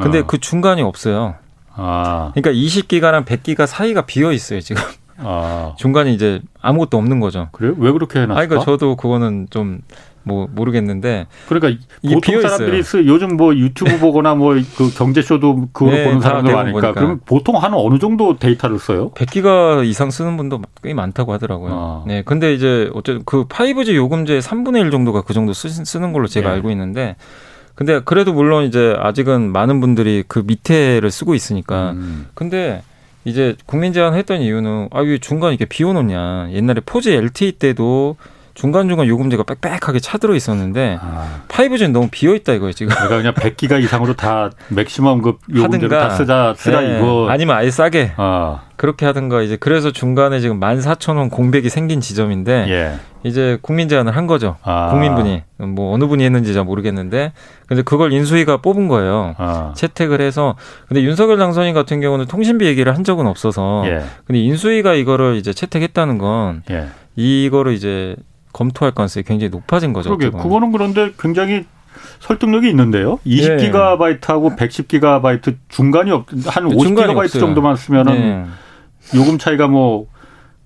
[0.00, 0.26] 근데 어.
[0.26, 1.34] 그 중간이 없어요.
[1.74, 2.30] 아.
[2.32, 4.82] 그러니까 20기가랑 100기가 사이가 비어 있어요 지금.
[5.18, 5.74] 아.
[5.78, 7.48] 중간에 이제 아무것도 없는 거죠.
[7.50, 7.74] 그래요?
[7.78, 8.40] 왜 그렇게 해놨을까?
[8.40, 9.80] 아, 그러니까 저도 그거는 좀
[10.22, 13.06] 뭐 모르겠는데 그러니까 보통 사람들이 있어요.
[13.06, 17.56] 요즘 뭐 유튜브 보거나 뭐 그 경제 쇼도 그거 네, 보는 사람들 많으니까 그럼 보통
[17.56, 19.10] 한 어느 정도 데이터를 써요?
[19.12, 21.72] 100기가 이상 쓰는 분도 꽤 많다고 하더라고요.
[21.72, 22.04] 아.
[22.06, 22.22] 네.
[22.24, 26.48] 근데 이제 어쨌든 그 5G 요금제 3분의 1 정도가 그 정도 쓰, 는 걸로 제가
[26.50, 26.54] 네.
[26.56, 27.16] 알고 있는데
[27.74, 32.26] 근데 그래도 물론 이제 아직은 많은 분들이 그 밑에를 쓰고 있으니까 음.
[32.34, 32.82] 근데
[33.24, 38.16] 이제 국민 제안 했던 이유는 아 왜 중간 이렇게 비워놓냐 옛날에 포지 LTE 때도
[38.60, 41.40] 중간중간 요금제가 빽빽하게 차들어 있었는데 아.
[41.48, 42.94] 5G는 너무 비어 있다 이거예요 지금.
[42.94, 46.98] 내가 그냥 100기가 이상으로 다 맥시멈 그 요금제로 다 쓰자 쓰라 네.
[46.98, 47.26] 이거.
[47.30, 48.12] 아니면 아예 싸게.
[48.18, 48.64] 아.
[48.76, 52.94] 그렇게 하든가 이제 그래서 중간에 지금 14,000원 공백이 생긴 지점인데 예.
[53.22, 54.56] 이제 국민 제안을 한 거죠.
[54.62, 54.88] 아.
[54.90, 57.32] 국민분이 뭐 어느 분이 했는지 잘 모르겠는데
[57.66, 59.34] 근데 그걸 인수위가 뽑은 거예요.
[59.38, 59.72] 아.
[59.74, 64.02] 채택을 해서 근데 윤석열 당선인 같은 경우는 통신비 얘기를 한 적은 없어서 예.
[64.26, 66.88] 근데 인수위가 이거를 이제 채택했다는 건 예.
[67.16, 68.16] 이거를 이제
[68.52, 70.16] 검토할 가능성이 굉장히 높아진 거죠.
[70.16, 71.64] 그러게 그거는 그런데 굉장히
[72.20, 73.18] 설득력이 있는데요.
[73.26, 74.66] 20기가바이트하고 네.
[74.68, 78.46] 110기가바이트 중간이 없, 한 50기가바이트 정도만 쓰면은 네.
[79.18, 80.06] 요금 차이가 뭐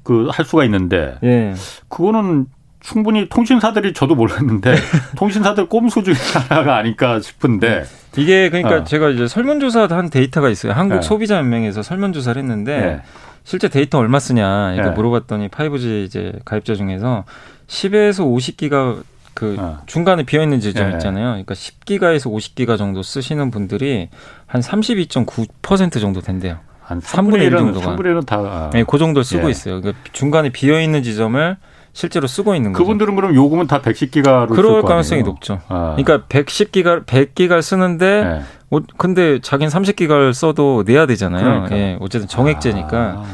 [0.05, 1.55] 그 할 수가 있는데 네.
[1.89, 2.47] 그거는
[2.81, 4.75] 충분히 통신사들이 저도 몰랐는데
[5.17, 6.15] 통신사들 꼼수 중에
[6.49, 7.85] 하나가 아닐까 싶은데
[8.19, 8.85] 이게 그러니까 어.
[8.85, 10.73] 제가 이제 설문조사 한 데이터가 있어요.
[10.73, 11.03] 한국 네.
[11.03, 13.03] 소비자 연맹에서 설문조사를 했는데 네.
[13.45, 14.95] 실제 데이터 얼마 쓰냐 이렇게 네.
[14.95, 17.25] 물어봤더니 5G 이제 가입자 중에서
[17.67, 19.03] 10에서 50기가
[19.35, 19.81] 그 어.
[19.87, 20.95] 중간에 비어 있는 지점 네.
[20.95, 21.27] 있잖아요.
[21.27, 24.09] 그러니까 10기가에서 50기가 정도 쓰시는 분들이
[24.47, 26.59] 한 32.9% 정도 된대요.
[26.81, 27.97] 한 3분의 1 정도가.
[27.97, 28.37] 3분의 1은 다.
[28.39, 28.71] 아.
[28.73, 29.51] 네, 그 정도를 쓰고 예.
[29.51, 29.81] 있어요.
[29.81, 31.57] 그러니까 중간에 비어 있는 지점을
[31.93, 32.85] 실제로 쓰고 있는 거죠.
[32.85, 35.61] 그분들은 그럼 요금은 다 110기가로 그럴 가능성이 높죠.
[35.69, 35.97] 아.
[35.97, 38.43] 그러니까 110기가 100기가를 쓰는데 네.
[38.75, 41.45] 어, 근데 자기는 30기가를 써도 내야 되잖아요.
[41.45, 41.77] 그러니까.
[41.77, 42.99] 예, 어쨌든 정액제니까.
[42.99, 43.25] 아.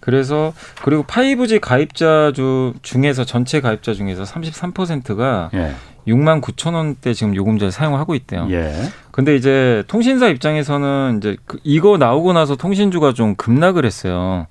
[0.00, 5.74] 그래서 그리고 5G 가입자 주 중에서 전체 가입자 중에서 33%가 예.
[6.06, 8.46] 6만 9천 원대 지금 요금제를 사용하고 있대요.
[8.50, 8.72] 예.
[9.10, 14.46] 근데 이제 통신사 입장에서는 이제 그 이거 나오고 나서 통신주가 좀 급락을 했어요.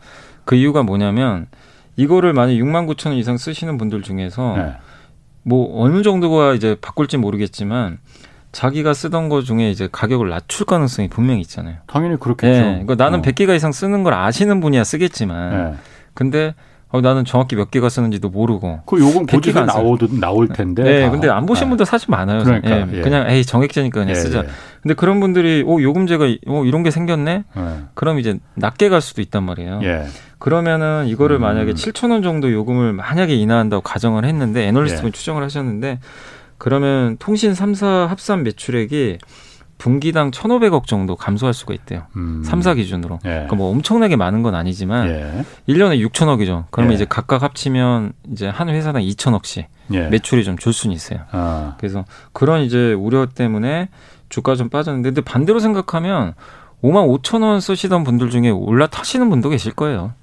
[0.45, 1.47] 그 이유가 뭐냐면
[1.95, 4.75] 이거를 만약 6만 9천 원 이상 쓰시는 분들 중에서 예.
[5.41, 7.97] 뭐 어느 정도가 이제 바꿀지 모르겠지만
[8.51, 11.77] 자기가 쓰던 거 중에 이제 가격을 낮출 가능성이 분명히 있잖아요.
[11.87, 12.51] 당연히 그렇겠죠.
[12.51, 13.21] 네, 그러니까 나는 어.
[13.21, 15.77] 100기가 이상 쓰는 걸 아시는 분이야 쓰겠지만, 네.
[16.13, 16.55] 근데
[16.89, 18.81] 어, 나는 정확히 몇 개가 쓰는지도 모르고.
[18.85, 20.83] 그 요금 고지서 나오도 나올 텐데.
[20.83, 21.11] 네, 다.
[21.11, 21.69] 근데 안 보신 네.
[21.71, 22.43] 분들 사실 많아요.
[22.43, 23.01] 그러니까 예, 예.
[23.01, 24.39] 그냥 에이 정액제니까 그냥 예, 쓰자.
[24.39, 24.47] 예.
[24.81, 27.43] 근데 그런 분들이 오 요금제가 어 이런 게 생겼네.
[27.57, 27.61] 예.
[27.93, 29.81] 그럼 이제 낮게 갈 수도 있단 말이에요.
[29.83, 30.05] 예.
[30.39, 31.41] 그러면은 이거를 음.
[31.41, 35.99] 만약에 7천 원 정도 요금을 만약에 인하한다고 가정을 했는데 애널리스트분 추정을 하셨는데
[36.57, 39.17] 그러면 통신 3사 합산 매출액이
[39.77, 42.03] 분기당 1,500억 정도 감소할 수가 있대요.
[42.15, 42.43] 음.
[42.43, 43.19] 3사 기준으로.
[43.25, 43.29] 예.
[43.29, 45.45] 그러니까 뭐 엄청나게 많은 건 아니지만 예.
[45.71, 46.65] 1년에 6천억이죠.
[46.71, 46.95] 그러면 예.
[46.95, 50.07] 이제 각각 합치면 이제 한 회사당 2천억씩 예.
[50.07, 51.19] 매출이 좀 줄 수는 있어요.
[51.31, 51.75] 아.
[51.77, 53.89] 그래서 그런 이제 우려 때문에
[54.29, 56.33] 주가 좀 빠졌는데 근데 반대로 생각하면
[56.83, 60.13] 5만 5천 원 쓰시던 분들 중에 올라타시는 분도 계실 거예요.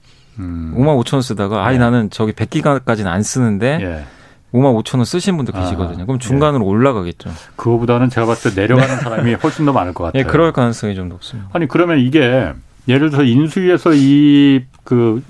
[0.40, 0.74] 음.
[0.76, 1.78] 5만 5천 원 쓰다가 아이 예.
[1.78, 4.04] 나는 저기 100기가까지는 안 쓰는데 예.
[4.54, 6.04] 5만 5천 원 쓰신 분들 계시거든요.
[6.04, 6.68] 아, 그럼 중간으로 예.
[6.68, 7.30] 올라가겠죠.
[7.56, 10.20] 그거보다는 제가 봤을 때 내려가는 사람이 훨씬 더 많을 것 예, 같아요.
[10.20, 11.50] 예, 그럴 가능성이 좀 높습니다.
[11.52, 12.52] 아니 그러면 이게
[12.86, 15.22] 예를 들어서 인수위에서 이그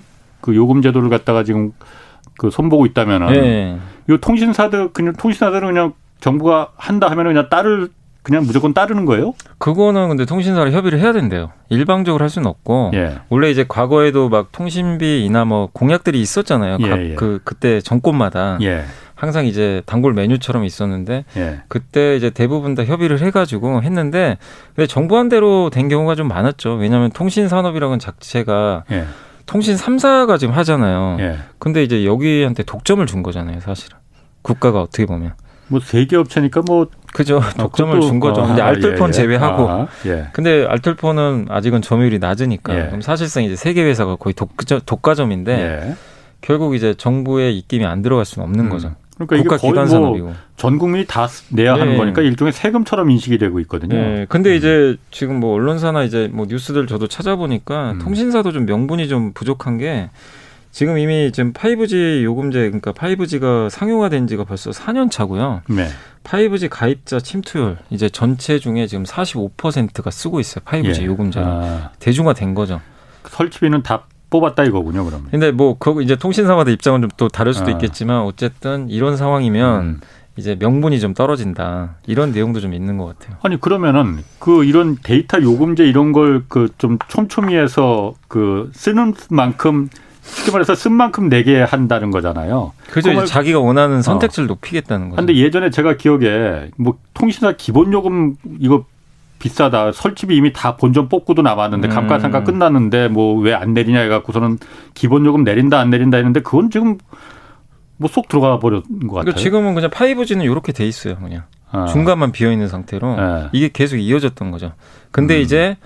[0.43, 1.73] 그 요금 제도를 갖다가 지금
[2.37, 3.79] 그 손보고 있다면은 예.
[4.11, 7.89] 이 통신사들 그냥 통신사들은 그냥 정부가 한다 하면은 그냥 따를
[8.23, 9.35] 그냥 무조건 따르는 거예요?
[9.59, 11.51] 그거는 근데 통신사랑 협의를 해야 된대요.
[11.69, 13.17] 일방적으로 할 수는 없고 예.
[13.29, 16.79] 원래 이제 과거에도 막 통신비 이나 뭐 공약들이 있었잖아요.
[16.81, 17.15] 예, 각, 예.
[17.15, 18.85] 그 그때 정권마다 예.
[19.25, 21.61] 항상 이제 단골 메뉴처럼 있었는데 예.
[21.69, 24.37] 그때 이제 대부분 다 협의를 해가지고 했는데
[24.75, 26.75] 근데 정부한 대로 된 경우가 좀 많았죠.
[26.75, 29.07] 왜냐하면 통신 산업이라는 자체가 예.
[29.47, 31.19] 통신 3사가 지금 하잖아요.
[31.59, 33.99] 근데 이제 여기한테 독점을 준 거잖아요, 사실은.
[34.43, 35.33] 국가가 어떻게 보면.
[35.69, 38.43] 뭐 세계 업체니까 뭐 그죠 독점을 아, 준 거죠.
[38.43, 39.13] 아, 근데 알뜰폰 예, 예.
[39.13, 39.71] 제외하고.
[39.71, 40.29] 아, 예.
[40.33, 42.87] 근데 알뜰폰은 아직은 점유율이 낮으니까 예.
[42.87, 45.97] 그럼 사실상 이제 세계 회사가 거의 독점, 독과점인데 예.
[46.43, 48.71] 결국 이제 정부의 입김이 안 들어갈 수는 없는 음.
[48.71, 48.95] 거죠.
[49.17, 51.97] 그러니까 국가 이게 기관 산업이고 전 국민이 다 내야 하는 네.
[51.97, 53.95] 거니까 일종의 세금처럼 인식이 되고 있거든요.
[53.95, 54.27] 네.
[54.29, 54.57] 근데 음.
[54.57, 57.99] 이제 지금 뭐 언론사나 이제 뭐 뉴스들 저도 찾아보니까 음.
[58.01, 60.11] 통신사도 좀 명분이 좀 부족한 게
[60.73, 65.63] 지금 이미 지금 5G 요금제 그러니까 5G가 상용화된 지가 벌써 4년 차고요.
[65.69, 65.87] 네.
[66.25, 70.65] 5G 가입자 침투율 이제 전체 중에 지금 45%가 쓰고 있어요.
[70.65, 71.07] 5G 예.
[71.07, 71.91] 요금제를 아.
[72.01, 72.81] 대중화된 거죠.
[73.29, 75.29] 설치비는 다 뽑았다 이거군요, 그러면.
[75.31, 77.71] 근데 뭐 그 이제 통신사마다 입장은 좀 또 다를 수도 아.
[77.71, 80.01] 있겠지만 어쨌든 이런 상황이면 음.
[80.37, 83.37] 이제 명분이 좀 떨어진다 이런 내용도 좀 있는 것 같아요.
[83.43, 89.89] 아니 그러면은 그 이런 데이터 요금제 이런 걸 그 좀 촘촘히 해서 그 쓰는 만큼
[90.23, 92.73] 쉽게 말해서 쓴 만큼 내게 한다는 거잖아요.
[92.91, 93.25] 그죠.
[93.27, 94.49] 자기가 원하는 선택지를 어.
[94.49, 95.17] 높이겠다는 거죠.
[95.19, 98.85] 근데 예전에 제가 기억에 뭐 통신사 기본 요금 이거
[99.39, 99.93] 비싸다.
[99.93, 101.91] 설치비 이미 다 본전 뽑고도 남았는데 음.
[101.91, 104.59] 감가상가 끝났는데 뭐 왜 안 내리냐 해갖고서는
[104.95, 106.99] 기본 요금 내린다 안 내린다 했는데 그건 지금
[107.97, 109.37] 뭐 쏙 들어가 버린 것 그러니까 같아요.
[109.43, 111.17] 지금은 그냥 5G는 이렇게 돼 있어요.
[111.17, 111.87] 그냥 아.
[111.87, 113.49] 중간만 비어 있는 상태로 네.
[113.53, 114.73] 이게 계속 이어졌던 거죠.
[115.11, 115.43] 근데 음.
[115.43, 115.77] 이제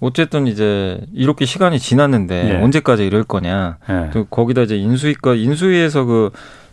[0.00, 2.62] 어쨌든 이제 이렇게 시간이 지났는데 예.
[2.62, 3.78] 언제까지 이럴 거냐.
[3.88, 4.10] 예.
[4.12, 6.30] 또 거기다 이제 인수위과 인수위에서 그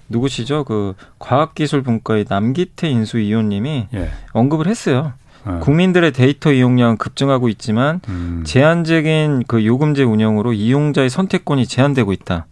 [0.10, 0.66] 누구시죠?
[0.66, 4.10] 그 과학기술분과의 남기태 인수위원님이 예.
[4.34, 5.14] 언급을 했어요.
[5.46, 5.60] 어.
[5.62, 8.44] 국민들의 데이터 이용량 급증하고 있지만 음.
[8.46, 12.46] 제한적인 그 요금제 운영으로 이용자의 선택권이 제한되고 있다.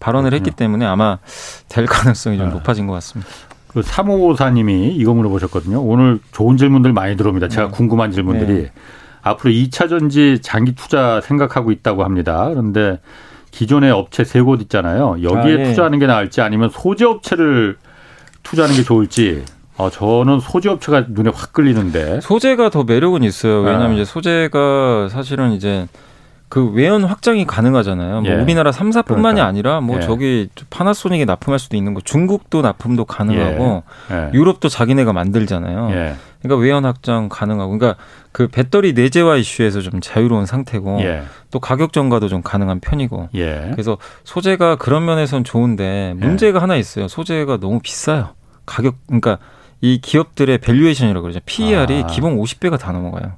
[0.00, 0.46] 발언을 그렇군요.
[0.48, 1.18] 했기 때문에 아마
[1.68, 2.50] 될 가능성이 좀 어.
[2.50, 3.30] 높아진 것 같습니다.
[3.68, 5.82] 그 사모사님이 이거 물어보셨거든요.
[5.82, 7.48] 오늘 좋은 질문들 많이 들어옵니다.
[7.48, 7.72] 제가 네.
[7.72, 8.52] 궁금한 질문들이.
[8.64, 8.72] 네.
[9.22, 12.46] 앞으로 2차 전지 장기 투자 생각하고 있다고 합니다.
[12.50, 13.00] 그런데
[13.50, 15.16] 기존의 업체 세 곳 있잖아요.
[15.22, 15.64] 여기에 아, 네.
[15.64, 17.76] 투자하는 게 나을지 아니면 소재 업체를
[18.42, 19.42] 투자하는 게 좋을지.
[19.76, 22.20] 어, 저는 소재 업체가 눈에 확 끌리는데.
[22.20, 23.60] 소재가 더 매력은 있어요.
[23.60, 23.94] 왜냐하면 아.
[23.94, 25.86] 이제 소재가 사실은 이제
[26.48, 28.20] 그 외연 확장이 가능하잖아요.
[28.20, 28.36] 뭐 예.
[28.36, 29.44] 우리나라 3사뿐만이 그러니까.
[29.44, 30.00] 아니라 뭐 예.
[30.00, 33.82] 저기 파나소닉에 납품할 수도 있는 거 중국도 납품도 가능하고
[34.12, 34.14] 예.
[34.14, 34.30] 예.
[34.32, 35.90] 유럽도 자기네가 만들잖아요.
[35.90, 36.14] 예.
[36.42, 41.24] 그러니까 외연 확장 가능하고 그러니까 그 배터리 내재화 이슈에서 좀 자유로운 상태고 예.
[41.50, 43.30] 또 가격 전가도 좀 가능한 편이고
[43.72, 47.08] 그래서 소재가 그런 면에선 좋은데 문제가 하나 있어요.
[47.08, 48.28] 소재가 너무 비싸요.
[48.66, 49.38] 가격 그러니까
[49.84, 51.40] 이 기업들의 valuation이라고 그러죠.
[51.44, 52.06] PER이 아.
[52.06, 53.32] 기본 50배가 다 넘어가요.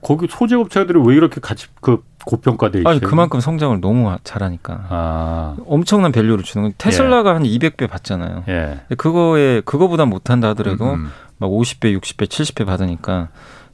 [0.00, 2.90] 거기 소재 업체들이 왜 이렇게 같이 그 고평가돼 있어요?
[2.90, 5.56] 아니 그만큼 성장을 너무 잘하니까 아.
[5.64, 7.34] 엄청난 value를 주는 건 테슬라가 예.
[7.34, 8.42] 한 200배 받잖아요.
[8.48, 8.80] 예.
[8.96, 11.10] 그거에 그거보다 못한다 하더라도 음, 음.
[11.38, 13.28] 막 50배, 60배, 70배 받으니까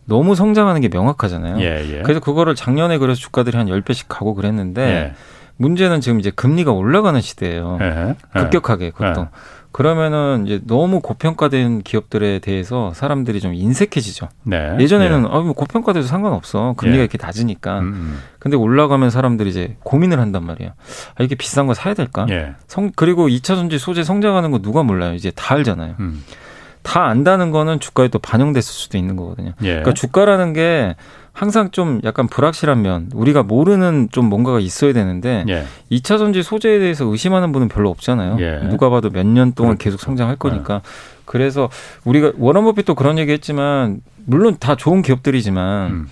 [0.05, 1.61] 너무 성장하는 게 명확하잖아요.
[1.61, 2.03] 예, 예.
[2.03, 5.13] 그래서 그거를 작년에 그래서 주가들이 한 10배씩 가고 그랬는데 예.
[5.57, 7.79] 문제는 지금 이제 금리가 올라가는 시대예요.
[7.81, 8.17] 예.
[8.35, 9.29] 급격하게 그것도.
[9.73, 14.29] 그러면은 이제 너무 고평가된 기업들에 대해서 사람들이 좀 인색해지죠.
[14.45, 14.77] 네.
[14.81, 15.29] 예전에는 예.
[15.31, 16.75] 아, 뭐 고평가돼도 상관없어.
[16.77, 17.03] 금리가 예.
[17.03, 17.81] 이렇게 낮으니까.
[17.81, 18.19] 음, 음.
[18.39, 20.73] 근데 올라가면 사람들이 이제 고민을 한단 말이에요.
[21.17, 22.27] 아, 이게 비싼 거 사야 될까?
[22.31, 22.55] 예.
[22.67, 25.15] 성, 그리고 2차 전지 소재 성장하는 거 누가 몰라요.
[25.15, 25.97] 이제 다 알잖아요.
[26.01, 26.25] 음.
[26.83, 29.53] 다 안다는 거는 주가에 또 반영됐을 수도 있는 거거든요.
[29.63, 29.69] 예.
[29.69, 30.97] 그러니까 주가라는 게
[31.39, 35.65] 항상 좀 약간 불확실한 면 우리가 모르는 좀 뭔가가 있어야 되는데 예.
[35.93, 38.39] 2차 전지 소재에 대해서 의심하는 분은 별로 없잖아요.
[38.41, 38.67] 예.
[38.69, 39.85] 누가 봐도 몇 년 동안 그렇죠.
[39.85, 40.75] 계속 성장할 거니까.
[40.75, 40.81] 예.
[41.27, 41.69] 그래서
[42.05, 46.09] 우리가 워런 버핏도 그런 얘기 했지만 물론 다 좋은 기업들이지만 음.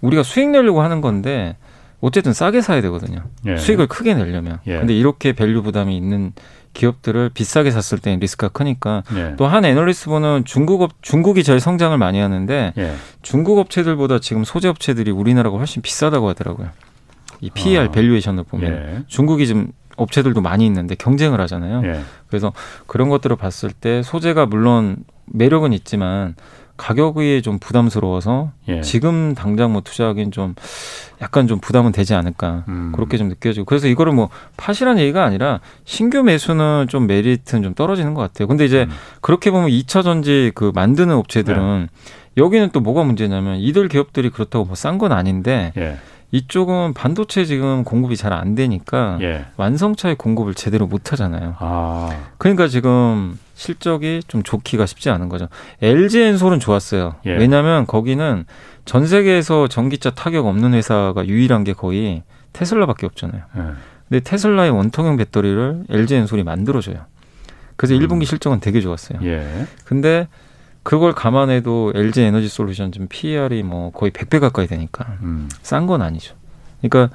[0.00, 1.56] 우리가 수익 내려고 하는 건데
[2.00, 3.20] 어쨌든 싸게 사야 되거든요.
[3.46, 3.56] 예.
[3.58, 4.58] 수익을 크게 내려면.
[4.66, 4.78] 예.
[4.78, 6.32] 근데 이렇게 value 부담이 있는
[6.76, 9.34] 기업들을 비싸게 샀을 때 리스크가 크니까 예.
[9.36, 12.92] 또한 애널리스트분은 중국 업 중국이 제일 성장을 많이 하는데 예.
[13.22, 16.68] 중국 업체들보다 지금 소재 업체들이 우리나라가 훨씬 비싸다고 하더라고요.
[17.40, 17.90] 이 PER 아.
[17.90, 19.02] valuation을 보면 예.
[19.06, 21.82] 중국이 좀 업체들도 많이 있는데 경쟁을 하잖아요.
[21.84, 22.00] 예.
[22.28, 22.52] 그래서
[22.86, 26.34] 그런 것들을 봤을 때 소재가 물론 매력은 있지만
[26.76, 28.80] 가격이 좀 부담스러워서 예.
[28.82, 30.54] 지금 당장 뭐 투자하기엔 좀
[31.22, 32.92] 약간 좀 부담은 되지 않을까 음.
[32.94, 38.14] 그렇게 좀 느껴지고 그래서 이거를 뭐 팔라는 얘기가 아니라 신규 매수는 좀 메리트는 좀 떨어지는
[38.14, 38.48] 것 같아요.
[38.48, 38.94] 근데 이제 음.
[39.20, 42.12] 그렇게 보면 2차 전지 그 만드는 업체들은 네.
[42.36, 45.96] 여기는 또 뭐가 문제냐면 이들 기업들이 그렇다고 뭐 싼 건 아닌데 예.
[46.32, 49.46] 이쪽은 반도체 지금 공급이 잘 안 되니까 예.
[49.56, 51.54] 완성차의 공급을 제대로 못 하잖아요.
[51.58, 52.10] 아.
[52.38, 55.48] 그러니까 지금 실적이 좀 좋기가 쉽지 않은 거죠.
[55.80, 57.14] LG 엔솔은 좋았어요.
[57.26, 57.30] 예.
[57.32, 58.44] 왜냐하면 거기는
[58.84, 63.42] 전 세계에서 전기차 타격 없는 회사가 유일한 게 거의 테슬라밖에 없잖아요.
[63.56, 63.62] 예.
[64.08, 66.96] 근데 테슬라의 원통형 배터리를 LG 엔솔이 만들어줘요.
[67.76, 68.00] 그래서 음.
[68.00, 69.18] 1분기 실적은 되게 좋았어요.
[69.22, 69.66] 예.
[69.84, 70.28] 근데
[70.86, 75.48] 그걸 감안해도 LG 에너지 솔루션 지금 PER이 뭐 거의 100배 가까이 되니까 음.
[75.62, 76.36] 싼건 아니죠.
[76.80, 77.12] 그러니까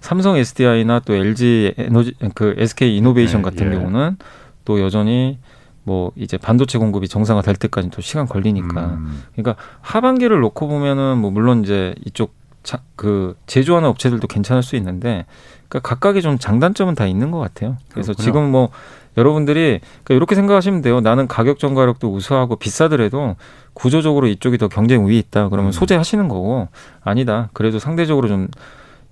[0.00, 3.76] 삼성 SDI나 또 LG 에너지 그 SK 이노베이션 네, 같은 예.
[3.76, 4.16] 경우는
[4.64, 5.38] 또 여전히
[5.84, 9.22] 뭐 이제 반도체 공급이 정상화 될 때까지 또 시간 걸리니까 음.
[9.36, 15.26] 그러니까 하반기를 놓고 보면은 뭐 물론 이제 이쪽 자, 그 제조하는 업체들도 괜찮을 수 있는데
[15.68, 17.76] 그러니까 각각의 좀 장단점은 다 있는 것 같아요.
[17.88, 18.24] 그래서 그렇구나.
[18.24, 18.70] 지금 뭐
[19.16, 21.00] 여러분들이 그러니까 이렇게 생각하시면 돼요.
[21.00, 23.36] 나는 가격 전가력도 우수하고 비싸더라도
[23.74, 25.48] 구조적으로 이쪽이 더 경쟁 우위 있다.
[25.48, 25.72] 그러면 음.
[25.72, 26.68] 소재하시는 거고
[27.02, 27.48] 아니다.
[27.52, 28.48] 그래도 상대적으로 좀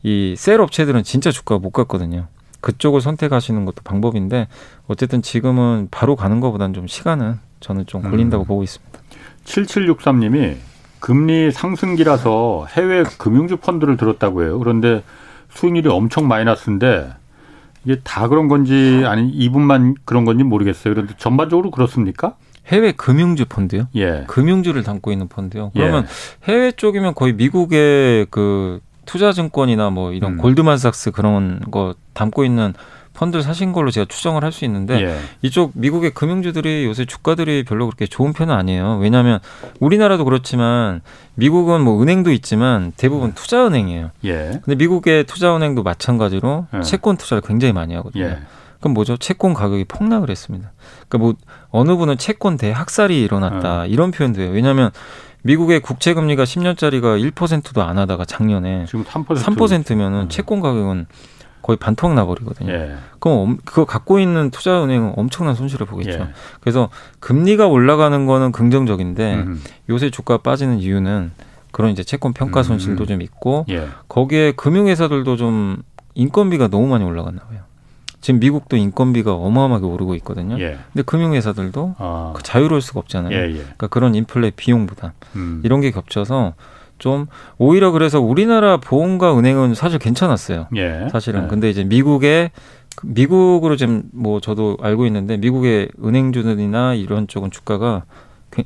[0.02, 2.26] 이 셀 업체들은 진짜 주가가 못 갔거든요.
[2.60, 4.48] 그쪽을 선택하시는 것도 방법인데
[4.86, 8.46] 어쨌든 지금은 바로 가는 것보다는 좀 시간은 저는 좀 걸린다고 음.
[8.46, 9.00] 보고 있습니다.
[9.44, 10.56] 7763님이
[11.00, 14.58] 금리 상승기라서 해외 금융주 펀드를 들었다고 해요.
[14.58, 15.02] 그런데
[15.50, 17.12] 수익률이 엄청 마이너스인데
[17.84, 20.94] 이게 다 그런 건지 아니 이분만 그런 건지 모르겠어요.
[20.94, 22.36] 그런데 전반적으로 그렇습니까?
[22.66, 23.88] 해외 금융주 펀드요?
[23.96, 24.24] 예.
[24.28, 25.70] 금융주를 담고 있는 펀드요.
[25.74, 26.52] 그러면 예.
[26.52, 30.36] 해외 쪽이면 거의 미국의 그 투자증권이나 뭐 이런 음.
[30.38, 32.74] 골드만삭스 그런 거 담고 있는
[33.14, 35.16] 펀드를 사신 걸로 제가 추정을 할 수 있는데 예.
[35.42, 38.98] 이쪽 미국의 금융주들이 요새 주가들이 별로 그렇게 좋은 편은 아니에요.
[38.98, 39.38] 왜냐하면
[39.78, 41.00] 우리나라도 그렇지만
[41.34, 43.34] 미국은 뭐 은행도 있지만 대부분 네.
[43.34, 44.10] 투자은행이에요.
[44.24, 44.60] 예.
[44.64, 46.80] 근데 미국의 투자은행도 마찬가지로 예.
[46.82, 48.24] 채권 투자를 굉장히 많이 하거든요.
[48.24, 48.38] 예.
[48.80, 49.16] 그럼 뭐죠?
[49.18, 50.72] 채권 가격이 폭락을 했습니다.
[51.08, 51.34] 그러니까 뭐
[51.70, 53.86] 어느 분은 채권 대학살이 일어났다 어.
[53.86, 54.50] 이런 표현도 해요.
[54.52, 54.90] 왜냐하면
[55.42, 60.28] 미국의 국채 금리가 10년짜리가 1%도 안 하다가 작년에 지금 3%, 3%면은 음.
[60.28, 61.06] 채권 가격은
[61.62, 62.72] 거의 반토막 나버리거든요.
[62.72, 62.94] 예.
[63.18, 66.10] 그럼 그거 갖고 있는 투자은행은 엄청난 손실을 보겠죠.
[66.10, 66.28] 예.
[66.60, 66.88] 그래서
[67.20, 69.62] 금리가 올라가는 거는 긍정적인데 음.
[69.88, 71.32] 요새 주가 빠지는 이유는
[71.72, 73.06] 그런 이제 채권 평가 손실도 음.
[73.06, 73.88] 좀 있고 예.
[74.08, 75.82] 거기에 금융회사들도 좀
[76.14, 77.60] 인건비가 너무 많이 올라갔나 봐요.
[78.20, 80.58] 지금 미국도 인건비가 어마어마하게 오르고 있거든요.
[80.60, 80.78] 예.
[80.92, 82.32] 근데 금융회사들도 아.
[82.36, 83.34] 그 자유로울 수가 없잖아요.
[83.34, 83.52] 예, 예.
[83.54, 85.60] 그러니까 그런 인플레 비용 부담 음.
[85.64, 86.54] 이런 게 겹쳐서
[87.00, 87.26] 좀
[87.58, 90.68] 오히려 그래서 우리나라 보험과 은행은 사실 괜찮았어요.
[90.76, 91.08] 예.
[91.10, 91.44] 사실은.
[91.44, 91.48] 예.
[91.48, 92.52] 근데 이제 미국의
[93.02, 98.04] 미국으로 지금 뭐 저도 알고 있는데 미국의 은행주들이나 이런 쪽은 주가가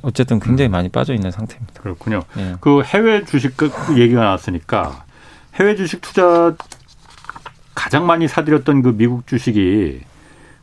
[0.01, 0.71] 어쨌든 굉장히 음.
[0.71, 1.81] 많이 빠져 있는 상태입니다.
[1.81, 2.23] 그렇군요.
[2.37, 2.55] 예.
[2.59, 5.05] 그 해외 주식 그 얘기가 나왔으니까
[5.55, 6.55] 해외 주식 투자
[7.73, 10.01] 가장 많이 사들였던 그 미국 주식이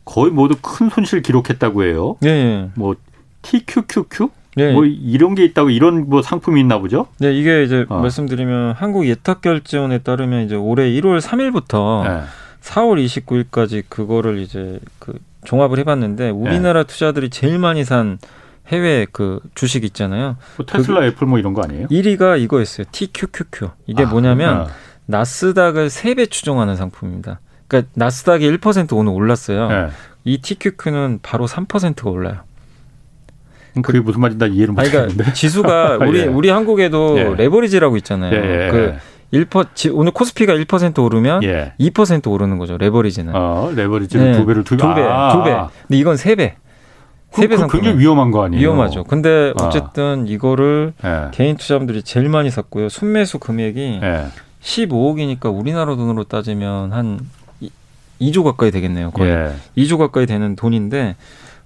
[0.05, 2.17] 거의 모두 큰 손실 기록했다고 해요.
[2.25, 2.29] 예.
[2.29, 2.71] 예.
[2.75, 2.95] 뭐
[3.43, 4.73] TQQQ 네.
[4.73, 7.07] 뭐 이런 게 있다고 이런 뭐 상품이 있나 보죠?
[7.19, 8.01] 네, 이게 이제 어.
[8.01, 12.23] 말씀드리면 한국 예탁 결제원에 따르면 이제 올해 1월 3일부터 네.
[12.61, 16.87] 4월 29일까지 그거를 이제 그 종합을 해봤는데 우리나라 네.
[16.87, 18.19] 투자들이 제일 많이 산
[18.69, 20.37] 해외 그 주식 있잖아요.
[20.57, 21.89] 뭐 테슬라, 그 애플 뭐 이런 거 아니에요?
[21.89, 22.87] 1위가 이거였어요.
[22.93, 23.71] TQQQ.
[23.87, 24.71] 이게 아, 뭐냐면 그
[25.07, 27.41] 나스닥을 3배 추종하는 상품입니다.
[27.67, 29.69] 그러니까 나스닥이 1% 오늘 올랐어요.
[29.69, 29.89] 네.
[30.25, 32.41] 이 TQQ는 바로 3%가 올라요.
[33.81, 35.15] 그게 무슨 말인지 나 이해를 못하겠는데.
[35.15, 36.25] 그러니까 지수가 우리 예.
[36.25, 37.35] 우리 한국에도 예.
[37.37, 38.35] 레버리지라고 있잖아요.
[38.35, 38.67] 예.
[38.67, 38.95] 예그
[39.33, 41.73] 1%, 오늘 코스피가 1% 오르면 예.
[41.81, 42.77] 2% 오르는 거죠.
[42.77, 43.33] 레버리지는.
[43.35, 44.39] 어, 레버리지는 네.
[44.39, 44.83] 두 배를 두 배.
[44.83, 45.03] 두 배.
[45.03, 45.33] 아.
[45.33, 45.51] 두 배.
[45.89, 46.57] 근데 이건 세 배.
[47.33, 47.81] 세배 상품.
[47.81, 48.61] 굉장히 위험한 거 아니에요?
[48.61, 49.05] 위험하죠.
[49.05, 49.65] 근데 아.
[49.65, 50.31] 어쨌든 아.
[50.31, 51.29] 이거를 예.
[51.33, 52.91] 개인 투자자분들이 제일 많이 샀고요.
[52.91, 54.27] 순매수 금액이 예.
[54.61, 57.21] 15억이니까 우리나라 돈으로 따지면 한
[58.21, 59.11] 2조 가까이 되겠네요.
[59.13, 59.53] 거의 예.
[59.79, 61.17] 2조 가까이 되는 돈인데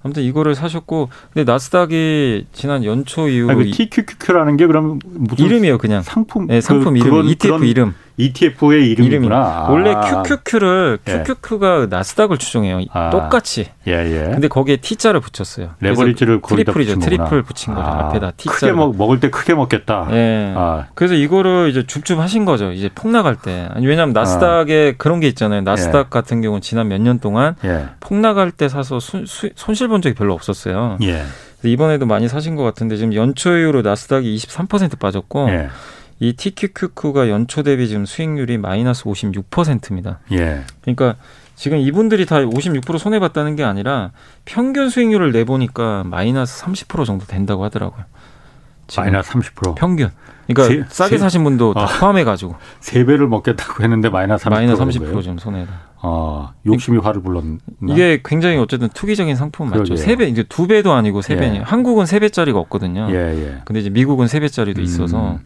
[0.07, 5.79] 아무튼 이거를 사셨고 근데 나스닥이 지난 연초 이후로 아니, 그 TQQQ라는 게 그럼 무슨 이름이에요
[5.79, 6.03] 그냥.
[6.03, 9.67] 상품 네, 상품 그, 이름 ETF 그런, 이름 ETF의 이름이구나.
[9.69, 11.11] 원래 QQQ를 아.
[11.23, 11.87] QQQ가 예.
[11.87, 12.81] 나스닥을 추종해요.
[12.93, 13.11] 아.
[13.11, 13.69] 똑같이.
[13.87, 14.31] 예, 예.
[14.33, 15.71] 근데 거기에 T자를 붙였어요.
[15.81, 16.99] 레버리지를 triple이죠.
[16.99, 17.87] triple 붙인 거죠.
[17.87, 18.07] 아.
[18.07, 18.51] 앞에다 T자.
[18.53, 20.09] 크게 먹, 먹을 때 크게 먹겠다.
[20.13, 20.53] 예.
[20.57, 20.87] 아.
[20.95, 22.73] 그래서 이거를 이제 줍줍 하신 거죠.
[22.73, 23.69] 이제 폭락할 때.
[23.73, 24.99] 아니 왜냐하면 나스닥에 아.
[24.99, 25.61] 그런 게 있잖아요.
[25.63, 26.11] 나스닥 예.
[26.11, 27.87] 같은 경우는 지난 몇 년 동안 예.
[28.01, 30.97] 폭락할 때 사서 손, 손실 본 적이 별로 없었어요.
[31.03, 31.23] 예.
[31.63, 35.69] 이번에도 많이 사신 것 같은데 지금 연초 이후로 나스닥이 23% 빠졌고 예.
[36.19, 40.21] 이 TQQQ가 연초 대비 지금 수익률이 마이너스 56%입니다.
[40.33, 40.63] 예.
[40.81, 41.17] 그러니까
[41.55, 44.13] 지금 이분들이 다 56% 손해 봤다는 게 아니라
[44.45, 48.05] 평균 수익률을 내보니까 마이너스 30% 정도 된다고 하더라고요.
[48.97, 49.75] 마이너스 30%.
[49.75, 50.11] 평균.
[50.47, 54.45] 그러니까 세, 싸게 세, 사신 분도 다 어, 포함해 가지고 세 배를 먹겠다고 했는데 마이너스
[54.45, 55.73] 30% 마이너스 30% 지금 손해다.
[56.03, 57.59] 어, 욕심이 화를 불렀나?
[57.89, 59.97] 이게 굉장히 어쨌든 투기적인 상품 맞죠.
[59.97, 61.39] 세 배, 이제 두 배도 아니고 세 예.
[61.39, 61.59] 배니.
[61.59, 63.09] 한국은 세 배짜리가 없거든요.
[63.11, 63.63] 예, 예.
[63.65, 64.85] 근데 이제 미국은 세 배짜리도 음.
[64.85, 65.39] 있어서.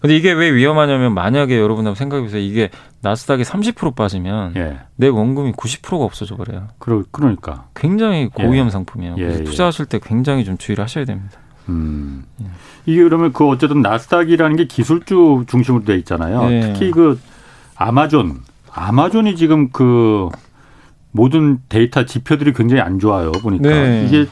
[0.00, 2.40] 근데 이게 왜 위험하냐면 만약에 여러분 한번 생각해 보세요.
[2.42, 4.78] 이게 나스닥이 30% 빠지면 예.
[4.96, 6.68] 내 원금이 90%가 없어져 버려요.
[6.78, 7.66] 그러, 그러니까.
[7.74, 8.70] 굉장히 고위험 예.
[8.70, 9.14] 상품이에요.
[9.18, 9.44] 예, 그래서 예.
[9.44, 11.38] 투자하실 때 굉장히 좀 주의를 하셔야 됩니다.
[11.68, 12.24] 음.
[12.40, 12.46] 예.
[12.86, 16.48] 이게 그러면 그 어쨌든 나스닥이라는 게 기술주 중심으로 돼 있잖아요.
[16.48, 16.72] 네.
[16.72, 17.18] 특히 그
[17.74, 20.28] 아마존, 아마존이 지금 그
[21.10, 23.32] 모든 데이터 지표들이 굉장히 안 좋아요.
[23.32, 24.06] 보니까 네.
[24.06, 24.26] 이게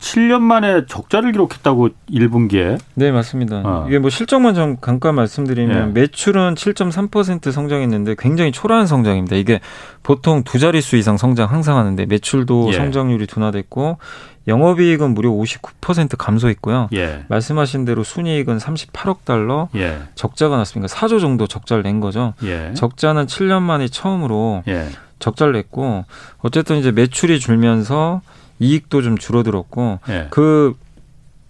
[0.00, 2.78] 7년 만에 적자를 기록했다고 1분기에.
[2.94, 3.62] 네, 맞습니다.
[3.64, 3.84] 어.
[3.88, 6.00] 이게 뭐 실적만 좀 잠깐 말씀드리면 네.
[6.00, 9.36] 매출은 7.3% 성장했는데 굉장히 초라한 성장입니다.
[9.36, 9.60] 이게
[10.02, 12.76] 보통 두 자릿수 이상 성장 항상 하는데 매출도 예.
[12.76, 13.98] 성장률이 둔화됐고
[14.46, 16.88] 영업이익은 무려 59% 감소했고요.
[16.94, 17.24] 예.
[17.28, 19.98] 말씀하신 대로 순이익은 38억 달러 예.
[20.14, 20.92] 적자가 났습니다.
[20.94, 22.34] 4조 정도 적자를 낸 거죠.
[22.44, 22.72] 예.
[22.74, 24.88] 적자는 7년 만에 처음으로 예.
[25.18, 26.04] 적자를 냈고
[26.38, 28.22] 어쨌든 이제 매출이 줄면서
[28.58, 30.26] 이익도 좀 줄어들었고 예.
[30.30, 30.76] 그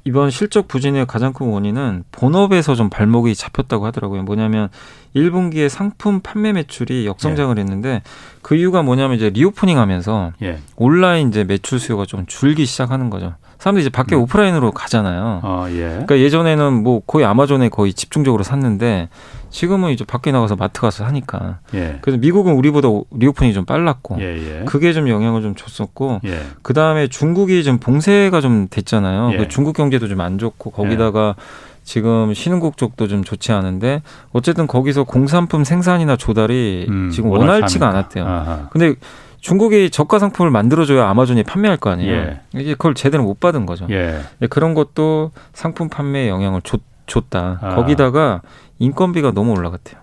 [0.05, 4.23] 이번 실적 부진의 가장 큰 원인은 본업에서 좀 발목이 잡혔다고 하더라고요.
[4.23, 4.71] 뭐냐면
[5.15, 7.61] 1분기에 상품 판매 매출이 역성장을 예.
[7.61, 8.03] 했는데
[8.41, 10.61] 그 이유가 뭐냐면 이제 reopening 하면서 예.
[10.77, 13.35] 온라인 이제 매출 수요가 좀 줄기 시작하는 거죠.
[13.59, 14.23] 사람들이 이제 밖에 음.
[14.23, 15.41] 오프라인으로 가잖아요.
[15.43, 15.89] 어, 예.
[15.89, 19.09] 그러니까 예전에는 뭐 거의 아마존에 거의 집중적으로 샀는데
[19.51, 21.59] 지금은 이제 밖에 나가서 마트 가서 하니까.
[21.75, 21.99] 예.
[22.01, 24.65] 그래서 미국은 우리보다 리오프닝이 좀 빨랐고 예, 예.
[24.65, 26.41] 그게 좀 영향을 좀 줬었고 예.
[26.63, 29.31] 그 다음에 중국이 좀 봉쇄가 좀 됐잖아요.
[29.33, 29.37] 예.
[29.39, 31.37] 그 중국 경제도 좀 안 좋고 거기다가
[31.85, 38.27] 지금 신흥국 쪽도 좀 좋지 않은데 어쨌든 거기서 공산품 생산이나 조달이 음, 지금 원활치가 않았대요.
[38.27, 38.69] 아하.
[38.71, 38.95] 근데
[39.41, 42.13] 중국이 저가 상품을 만들어줘야 아마존이 판매할 거 아니에요.
[42.13, 42.41] 예.
[42.55, 43.87] 이제 그걸 제대로 못 받은 거죠.
[43.91, 44.21] 예.
[44.51, 47.59] 그런 것도 상품 판매에 영향을 줬, 줬다.
[47.63, 47.75] 아.
[47.77, 48.43] 거기다가
[48.79, 49.99] 인건비가 너무 올라갔대요.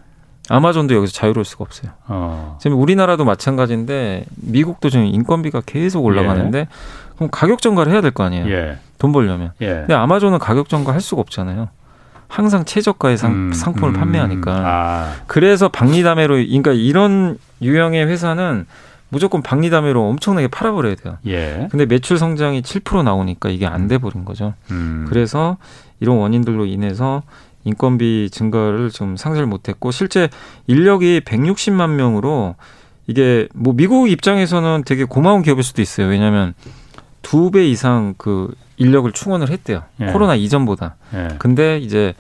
[0.48, 1.91] 아마존도 여기서 자유로울 수가 없어요.
[2.08, 2.58] 어.
[2.62, 6.67] 지금 우리나라도 마찬가지인데 미국도 지금 인건비가 계속 올라가는데 예.
[7.15, 8.48] 그럼 가격 전가를 해야 될 거 아니에요.
[8.50, 8.78] 예.
[9.00, 9.52] 돈 벌려면.
[9.62, 9.67] 예.
[9.67, 11.69] 근데 아마존은 가격 전가 할 수가 없잖아요.
[12.28, 14.52] 항상 최저가의 상, 음, 상품을 음, 판매하니까.
[14.65, 15.13] 아.
[15.28, 18.65] 그래서 박리담회로 그러니까 이런 유형의 회사는
[19.10, 21.18] 무조건 박리담회로 엄청나게 팔아버려야 돼요.
[21.28, 21.68] 예.
[21.72, 24.54] 근데 매출 성장이 7% 나오니까 이게 안 돼 버린 거죠.
[24.72, 25.06] 음.
[25.08, 25.58] 그래서
[26.00, 27.24] 이런 원인들로 인해서
[27.63, 30.30] 인건비 증가를 좀 상쇄를 못했고 실제
[30.68, 32.56] 인력이 160만 명으로
[33.08, 36.08] 이게 뭐 미국 입장에서는 되게 고마운 기업일 수도 있어요.
[36.08, 36.54] 왜냐하면
[37.22, 39.84] 두 배 이상 그 인력을 충원을 했대요.
[40.02, 40.08] 예.
[40.08, 40.96] 코로나 이전보다.
[41.13, 41.28] 예.
[41.39, 42.13] 근데 이제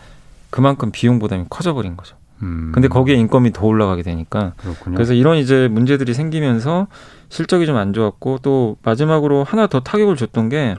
[0.49, 2.15] 그만큼 비용 부담이 커져버린 거죠.
[2.41, 2.71] 음.
[2.73, 4.53] 근데 거기에 인건비 더 올라가게 되니까.
[4.57, 4.95] 그렇군요.
[4.95, 6.87] 그래서 이런 이제 문제들이 생기면서
[7.29, 10.75] 실적이 좀 안 좋았고 또 마지막으로 하나 더 타격을 줬던 게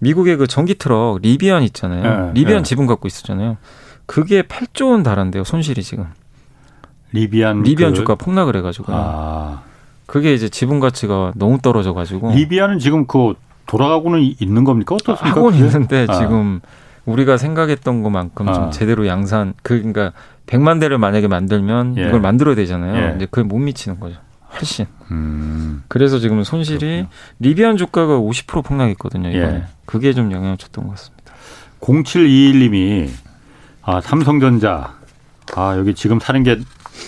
[0.00, 2.28] 미국의 그 전기 트럭 리비안 있잖아요.
[2.28, 2.32] 예.
[2.34, 2.62] 리비안 예.
[2.62, 3.56] 지분 갖고 있었잖아요.
[4.06, 6.06] 그게 8조 원 달한대요 손실이 지금.
[7.12, 7.96] 리비안 리비안 그...
[7.96, 8.92] 주가 폭락을 해가지고.
[8.94, 9.62] 아.
[10.06, 12.32] 그게 이제 지분 가치가 너무 떨어져가지고.
[12.32, 13.34] 리비안은 지금 그
[13.66, 15.28] 돌아가고는 있는 겁니까 어떻습니까?
[15.38, 16.14] 하고는 있는데 아.
[16.14, 16.60] 지금
[17.04, 18.52] 우리가 생각했던 것만큼 아.
[18.52, 20.12] 좀 제대로 양산 그 그러니까
[20.48, 22.08] 100만 대를 만약에 만들면 예.
[22.08, 22.96] 이걸 만들어야 되잖아요.
[22.96, 23.16] 예.
[23.16, 24.16] 이제 그게 못 미치는 거죠.
[24.54, 24.86] 훨씬.
[25.10, 25.82] 음.
[25.88, 27.08] 그래서 지금 손실이 그렇군요.
[27.38, 29.28] 리비안 주가가 50% 폭락했거든요.
[29.30, 29.54] 이번에.
[29.54, 29.64] 예.
[29.84, 31.34] 그게 좀 영향을 줬던 것 같습니다.
[31.80, 33.10] 0721님이
[33.82, 34.94] 아, 삼성전자.
[35.54, 36.58] 아, 여기 지금 사는 게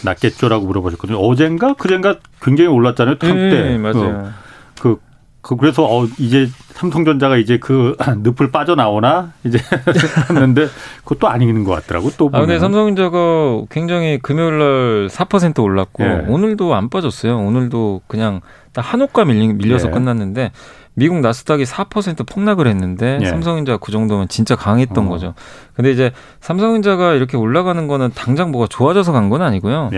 [0.04, 1.18] 낫겠죠라고 물어보셨거든요.
[1.18, 3.18] 어젠가 그젠가 굉장히 올랐잖아요.
[3.18, 3.78] 트럼프 네, 때.
[3.78, 4.32] 맞아요.
[4.80, 5.00] 그, 그,
[5.42, 9.58] 그 그래서 어 이제 삼성전자가 이제 그 늪을 빠져나오나 이제
[10.30, 10.66] 했는데
[11.04, 12.28] 그것도 아니는 것 같더라고 또.
[12.32, 16.24] 아 근데 삼성전자가 굉장히 금요일 날 4% 올랐고 예.
[16.28, 17.38] 오늘도 안 빠졌어요.
[17.38, 18.40] 오늘도 그냥
[18.72, 19.92] 딱 한옥가 밀리, 밀려 서 예.
[19.92, 20.52] 끝났는데
[20.94, 23.26] 미국 나스닥이 4% 폭락을 했는데 예.
[23.26, 25.08] 삼성전자 그 정도면 진짜 강했던 어.
[25.08, 25.34] 거죠.
[25.74, 29.90] 근데 이제 삼성전자가 이렇게 올라가는 거는 당장 뭐가 좋아져서 간 건 아니고요.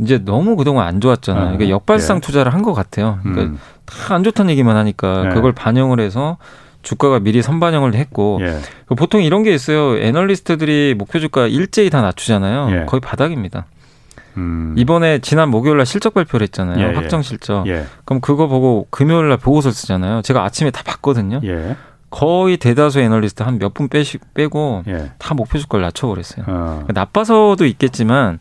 [0.00, 0.04] 예.
[0.04, 1.42] 이제 너무 그동안 안 좋았잖아요.
[1.42, 1.46] 어.
[1.50, 2.20] 그러니까 역발상 예.
[2.20, 3.18] 투자를 한 것 같아요.
[3.22, 3.58] 그러니까 음.
[3.86, 5.34] 다안 좋다는 얘기만 하니까 예.
[5.34, 6.36] 그걸 반영을 해서
[6.82, 8.58] 주가가 미리 선반영을 했고 예.
[8.86, 9.98] 그 보통 이런 게 있어요.
[9.98, 12.68] 애널리스트들이 목표 주가 일제히 다 낮추잖아요.
[12.80, 12.84] 예.
[12.86, 13.66] 거의 바닥입니다.
[14.36, 14.74] 음.
[14.78, 16.78] 이번에 지난 목요일 날 실적 발표를 했잖아요.
[16.84, 16.94] 예, 예.
[16.94, 17.66] 확정 실적.
[17.66, 17.84] 예.
[18.04, 20.22] 그럼 그거 보고 금요일 날 보고서 쓰잖아요.
[20.22, 21.40] 제가 아침에 다 봤거든요.
[21.44, 21.76] 예.
[22.10, 23.88] 거의 대다수 애널리스트 한 몇 분
[24.34, 25.12] 빼고 예.
[25.18, 26.44] 다 목표 주가를 낮춰버렸어요.
[26.48, 26.84] 어.
[26.88, 28.38] 나빠서도 있겠지만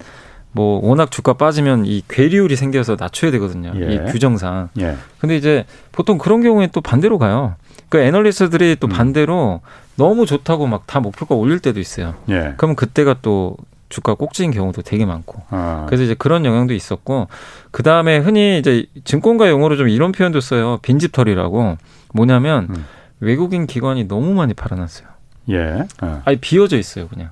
[0.52, 3.72] 뭐 워낙 주가 빠지면 이 괴리율이 생겨서 낮춰야 되거든요.
[3.76, 3.94] 예.
[3.94, 4.70] 이 규정상.
[4.80, 4.96] 예.
[5.20, 7.56] 근데 이제 보통 그런 경우에 또 반대로 가요.
[7.90, 8.90] 그 애널리스트들이 또 음.
[8.90, 9.62] 반대로
[9.96, 12.16] 너무 좋다고 막 다 목표가 올릴 때도 있어요.
[12.30, 12.54] 예.
[12.58, 13.58] 그러면 그때가 또
[13.90, 15.42] 주가 꼭지인 경우도 되게 많고.
[15.50, 15.86] 아.
[15.88, 17.28] 그래서 이제 그런 영향도 있었고
[17.72, 20.80] 그 다음에 흔히 이제 증권가 용어로 좀 이런 표현도 써요.
[20.82, 21.78] 빈집털이라고.
[22.14, 22.86] 뭐냐면 음.
[23.20, 25.08] 외국인 기관이 너무 많이 팔아놨어요.
[25.52, 25.84] 예.
[26.00, 26.22] 아.
[26.26, 27.30] 아니 비어져 있어요, 그냥.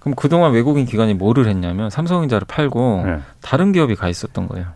[0.00, 3.18] 그럼 그동안 외국인 기관이 뭐를 했냐면 삼성전자를 팔고 예.
[3.40, 4.66] 다른 기업이 가 있었던 거예요.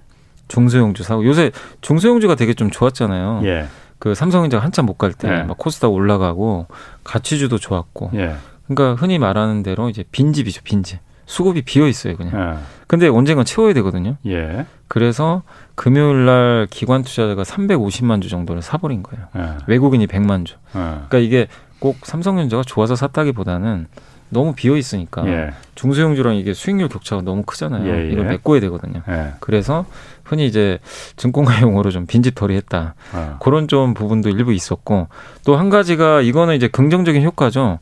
[0.48, 1.50] 중소형주 사고 요새
[1.80, 3.40] 중소형주가 되게 좀 좋았잖아요.
[3.44, 3.66] 예.
[3.98, 5.42] 그 삼성전자가 한참 못 갈때 예.
[5.42, 6.66] 막 코스닥 올라가고
[7.02, 8.10] 가치주도 좋았고.
[8.14, 8.36] 예.
[8.68, 11.00] 그러니까 흔히 말하는 대로 이제 빈집이죠, 빈집.
[11.26, 12.34] 수급이 비어 있어요, 그냥.
[12.38, 12.58] 예.
[12.86, 14.16] 근데 언젠간 채워야 되거든요.
[14.26, 14.66] 예.
[14.88, 15.42] 그래서
[15.74, 19.26] 금요일 날 기관 투자자가 350만 주 정도를 사버린 거예요.
[19.36, 19.56] 예.
[19.66, 20.56] 외국인이 100만 주.
[20.76, 20.80] 예.
[20.80, 21.46] 그러니까 이게
[21.78, 23.86] 꼭 삼성전자가 좋아서 샀다기보다는
[24.34, 25.50] 너무 비어 있으니까 예.
[25.76, 27.88] 중소형주랑 이게 수익률 격차가 너무 크잖아요.
[27.90, 28.12] 예, 예.
[28.12, 29.00] 이걸 메꿔야 되거든요.
[29.08, 29.32] 예.
[29.40, 29.86] 그래서
[30.24, 30.78] 흔히 이제
[31.16, 32.94] 증권가 용어로 좀 빈집털이 했다.
[33.12, 33.38] 아.
[33.40, 35.08] 그런 좀 부분도 일부 있었고
[35.46, 37.78] 또 한 가지가 이거는 이제 긍정적인 효과죠.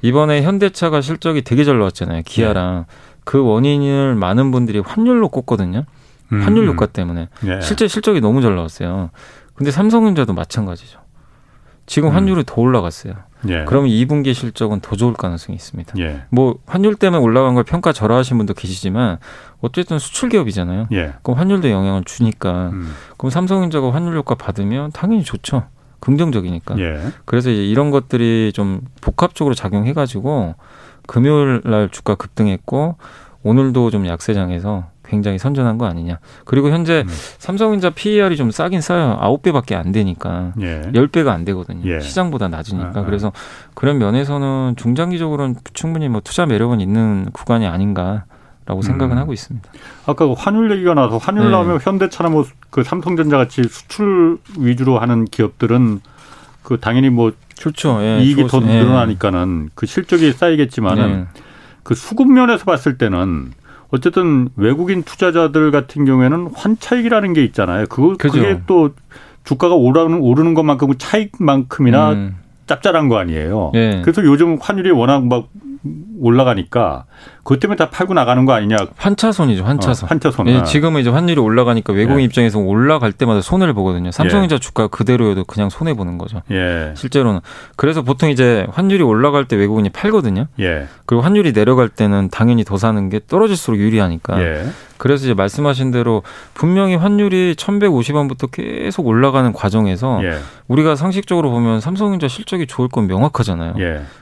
[0.00, 2.22] 이번에 현대차가 실적이 되게 잘 나왔잖아요.
[2.24, 2.94] 기아랑 예.
[3.24, 5.84] 그 원인을 많은 분들이 환율로 꼽거든요.
[6.32, 6.40] 음.
[6.42, 7.60] 환율 효과 때문에 예.
[7.60, 9.10] 실제 실적이 너무 잘 나왔어요.
[9.54, 11.00] 근데 삼성전자도 마찬가지죠.
[11.88, 12.14] 지금 음.
[12.14, 12.44] 환율이 음.
[12.46, 13.14] 더 올라갔어요.
[13.48, 13.64] 예.
[13.66, 15.94] 그러면 2분기 실적은 더 좋을 가능성이 있습니다.
[15.98, 16.22] 예.
[16.28, 19.18] 뭐 환율 때문에 올라간 걸 평가 절하하신 분도 계시지만
[19.60, 20.88] 어쨌든 수출 기업이잖아요.
[20.92, 21.14] 예.
[21.22, 22.94] 그럼 환율도 영향을 주니까 음.
[23.16, 25.64] 그럼 삼성전자가 환율 효과 받으면 당연히 좋죠.
[26.00, 26.78] 긍정적이니까.
[26.78, 27.00] 예.
[27.24, 30.54] 그래서 이제 이런 것들이 좀 복합적으로 작용해 가지고
[31.06, 32.96] 금요일 날 주가 급등했고
[33.42, 36.18] 오늘도 좀 약세장에서 굉장히 선전한 거 아니냐.
[36.44, 37.12] 그리고 현재 음.
[37.38, 39.16] 삼성전자 PER이 좀 싸긴 싸요.
[39.20, 40.52] 아홉 배밖에안 되니까.
[40.60, 40.82] 예.
[40.94, 41.88] 열배가안 되거든요.
[41.90, 42.00] 예.
[42.00, 42.92] 시장보다 낮으니까.
[42.94, 43.04] 아, 아.
[43.04, 43.32] 그래서
[43.74, 48.24] 그런 면에서는 중장기적으로는 충분히 뭐 투자 매력은 있는 구간이 아닌가.
[48.66, 49.18] 라고 생각은 음.
[49.22, 49.66] 하고 있습니다.
[50.04, 51.50] 아까 그 환율 얘기가 나서 환율 네.
[51.52, 56.00] 나오면 현대차나 뭐 그 삼성전자 같이 수출 위주로 하는 기업들은
[56.62, 57.98] 그 당연히 뭐 그렇죠.
[58.02, 58.80] 예, 이익이 좋았, 더 예.
[58.80, 61.42] 늘어나니까는 그 실적이 쌓이겠지만은 예.
[61.82, 63.52] 그 수급 면에서 봤을 때는
[63.90, 67.86] 어쨌든 외국인 투자자들 같은 경우에는 환차익이라는 게 있잖아요.
[67.88, 68.32] 그거 그죠.
[68.34, 68.90] 그게 또
[69.44, 72.36] 주가가 오르는 오르는 것만큼 차익만큼이나 음.
[72.66, 73.72] 짭짤한 거 아니에요.
[73.74, 74.02] 예.
[74.04, 75.48] 그래서 요즘 환율이 워낙 막
[76.20, 77.04] 올라가니까
[77.48, 78.76] 그것 때문에 다 팔고 나가는 거 아니냐.
[78.96, 80.06] 환차손이죠, 환차손.
[80.06, 80.48] 어, 환차손.
[80.48, 82.24] 예, 지금은 이제 환율이 올라가니까 외국인 예.
[82.24, 84.10] 입장에서 올라갈 때마다 손해를 보거든요.
[84.10, 84.58] 삼성전자 예.
[84.58, 86.42] 주가 그대로여도 그냥 손해 보는 거죠.
[86.50, 86.92] 예.
[86.94, 87.40] 실제로는.
[87.76, 90.48] 그래서 보통 이제 환율이 올라갈 때 외국인이 팔거든요.
[90.60, 90.88] 예.
[91.06, 94.42] 그리고 환율이 내려갈 때는 당연히 더 사는 게 떨어질수록 유리하니까.
[94.42, 94.66] 예.
[94.98, 96.22] 그래서 이제 말씀하신 대로
[96.52, 100.38] 분명히 환율이 1,150원부터 계속 올라가는 과정에서 예.
[100.66, 103.74] 우리가 상식적으로 보면 삼성전자 실적이 좋을 건 명확하잖아요.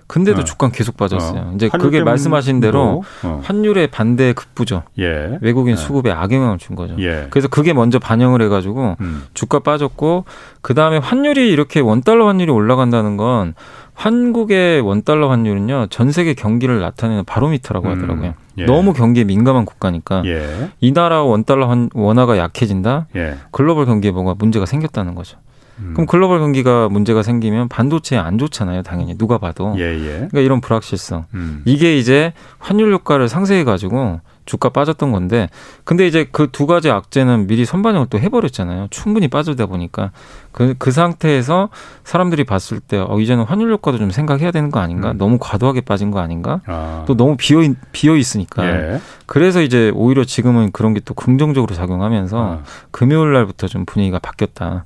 [0.06, 0.12] 예.
[0.16, 0.44] 근데도 어.
[0.44, 1.40] 주가 계속 빠졌어요.
[1.40, 1.52] 어.
[1.54, 3.40] 이제 그게 말씀하신 대로 어.
[3.44, 4.84] 환율의 반대 급부죠.
[4.98, 5.38] 예.
[5.40, 5.76] 외국인 예.
[5.76, 6.94] 수급에 악영향을 준 거죠.
[6.98, 7.26] 예.
[7.30, 9.24] 그래서 그게 먼저 반영을 해가지고 음.
[9.34, 10.24] 주가 빠졌고
[10.60, 13.54] 그 다음에 환율이 이렇게 원 달러 환율이 올라간다는 건
[13.94, 17.92] 한국의 원 달러 환율은요 전 세계 경기를 나타내는 바로미터라고 음.
[17.92, 18.26] 하더라고요.
[18.28, 18.34] 음.
[18.58, 18.64] 예.
[18.64, 20.70] 너무 경기에 민감한 국가니까 예.
[20.80, 23.06] 이 나라 원 달러 원화가 약해진다.
[23.16, 23.36] 예.
[23.50, 25.38] 글로벌 경기에 뭔가 문제가 생겼다는 거죠.
[25.78, 25.92] 음.
[25.94, 29.74] 그럼 글로벌 경기가 문제가 생기면 반도체에 안 좋잖아요, 당연히 누가 봐도.
[29.78, 30.08] 예, 예.
[30.16, 31.26] 그러니까 이런 불확실성.
[31.34, 31.62] 음.
[31.64, 35.48] 이게 이제 환율 효과를 상쇄해 가지고 주가 빠졌던 건데,
[35.82, 38.86] 근데 이제 그 두 가지 악재는 미리 선반영을 또 해버렸잖아요.
[38.90, 40.12] 충분히 빠져다 보니까
[40.52, 41.68] 그, 그 상태에서
[42.04, 45.10] 사람들이 봤을 때 어, 이제는 환율 효과도 좀 생각해야 되는 거 아닌가?
[45.10, 45.18] 음.
[45.18, 46.60] 너무 과도하게 빠진 거 아닌가?
[46.66, 47.02] 아.
[47.08, 47.58] 또 너무 비어
[47.90, 48.64] 비어 있으니까.
[48.66, 49.00] 예.
[49.26, 52.62] 그래서 이제 오히려 지금은 그런 게 또 긍정적으로 작용하면서 아.
[52.92, 54.84] 금요일 날부터 좀 분위기가 바뀌었다.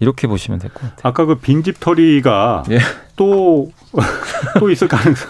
[0.00, 1.00] 이렇게 보시면 될 것 같아요.
[1.02, 2.78] 아까 그 빈집 털이가 예.
[3.16, 3.72] 또또
[4.70, 5.28] 있을 가능성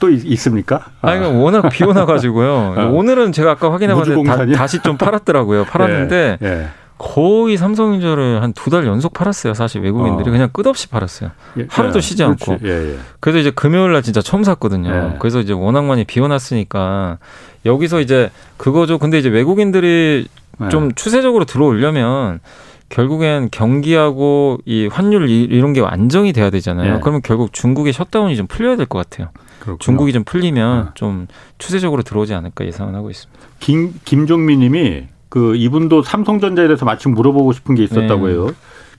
[0.00, 0.86] 또 있 습니까?
[1.00, 2.74] 아, 니 워낙 비 오나 가지고요.
[2.78, 2.84] 아.
[2.86, 5.64] 오늘은 제가 아까 확인해봤는데 다, 시좀 팔았더라고요.
[5.64, 6.46] 팔았는데 예.
[6.46, 6.68] 예.
[6.98, 9.54] 거의 삼성전자를 한 두 달 연속 팔았어요.
[9.54, 10.32] 사실 외국인들이 어.
[10.32, 11.30] 그냥 끝없이 팔았어요.
[11.58, 12.50] 예, 하루도 예, 쉬지 그렇지.
[12.50, 12.66] 않고.
[12.66, 12.98] 예, 예.
[13.20, 14.90] 그래서 이제 금요일 날 진짜 처음 샀거든요.
[15.14, 15.18] 예.
[15.20, 17.18] 그래서 이제 워낙 많이 비워놨으니까
[17.66, 18.98] 여기서 이제 그거죠.
[18.98, 20.26] 근데 이제 외국인들이
[20.70, 22.40] 좀 추세적으로 들어오려면
[22.88, 26.94] 결국엔 경기하고 이 환율 이런 게 안정이 돼야 되잖아요.
[26.94, 26.98] 예.
[27.00, 29.28] 그러면 결국 중국의 셧다운이 좀 풀려야 될 것 같아요.
[29.60, 29.78] 그렇구나.
[29.80, 30.90] 중국이 좀 풀리면 예.
[30.94, 31.26] 좀
[31.58, 33.40] 추세적으로 들어오지 않을까 예상을 하고 있습니다.
[33.60, 38.32] 김 김종민님이 그 이분도 삼성전자에 대해서 마침 물어보고 싶은 게 있었다고 네.
[38.32, 38.50] 해요.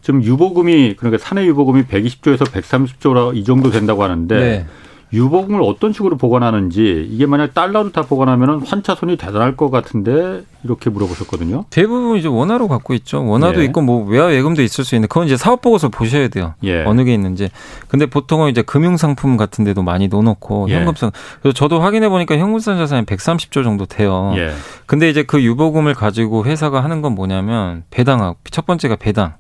[0.02, 4.66] 지금 유보금이 그러니까 사내 유보금이 120조에서 130조라 이 정도 된다고 하는데 네.
[5.12, 11.66] 유보금을 어떤 식으로 보관하는지 이게 만약 달러로 다 보관하면 환차손이 대단할 것 같은데 이렇게 물어보셨거든요.
[11.70, 13.26] 대부분 이제 원화로 갖고 있죠.
[13.26, 13.66] 원화도 예.
[13.66, 16.54] 있고 뭐 외화 예금도 있을 수 있는데 그건 이제 사업 보고서 보셔야 돼요.
[16.64, 16.84] 예.
[16.84, 17.50] 어느 게 있는지.
[17.88, 20.76] 근데 보통은 이제 금융 상품 같은 데도 많이 넣어놓고 예.
[20.76, 21.12] 현금성.
[21.42, 24.34] 그래서 저도 확인해 보니까 현금성 자산이 130조 정도 돼요.
[24.36, 24.52] 예.
[24.86, 29.34] 근데 이제 그 유보금을 가지고 회사가 하는 건 뭐냐면 배당하고 첫 번째가 배당.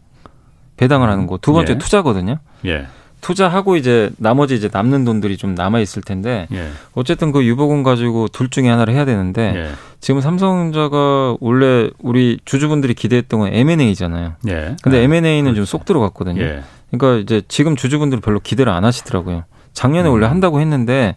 [0.78, 1.38] 배당을 하는 거.
[1.38, 1.78] 두 번째 예.
[1.78, 2.38] 투자거든요.
[2.66, 2.88] 예.
[3.22, 6.70] 투자하고 이제 나머지 이제 남는 돈들이 좀 남아 있을 텐데 예.
[6.94, 9.70] 어쨌든 그 유보금 가지고 둘 중에 하나를 해야 되는데 예.
[10.00, 14.34] 지금 삼성전자가 원래 우리 주주분들이 기대했던 건 M&A잖아요.
[14.48, 14.76] 예.
[14.82, 15.58] 근데 M&A는 그렇죠.
[15.58, 16.42] 좀쏙 들어갔거든요.
[16.42, 16.64] 예.
[16.92, 19.44] 그러니까 이제 지금 주주분들은 별로 기대를 안 하시더라고요.
[19.74, 20.14] 작년에 음.
[20.14, 21.16] 원래 한다고 했는데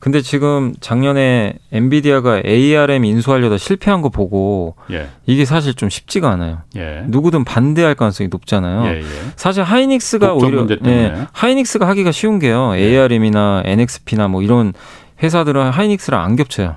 [0.00, 5.08] 근데 지금 작년에 엔비디아가 ARM 인수하려다 실패한 거 보고 예.
[5.26, 6.58] 이게 사실 좀 쉽지가 않아요.
[6.76, 7.04] 예.
[7.06, 8.86] 누구든 반대할 가능성이 높잖아요.
[8.86, 9.04] 예, 예.
[9.36, 12.72] 사실 하이닉스가 오히려 예, 하이닉스가 하기가 쉬운 게요.
[12.76, 12.80] 예.
[12.80, 14.72] ARM이나 NXP나 뭐 이런
[15.22, 16.76] 회사들은 하이닉스랑 안 겹쳐요.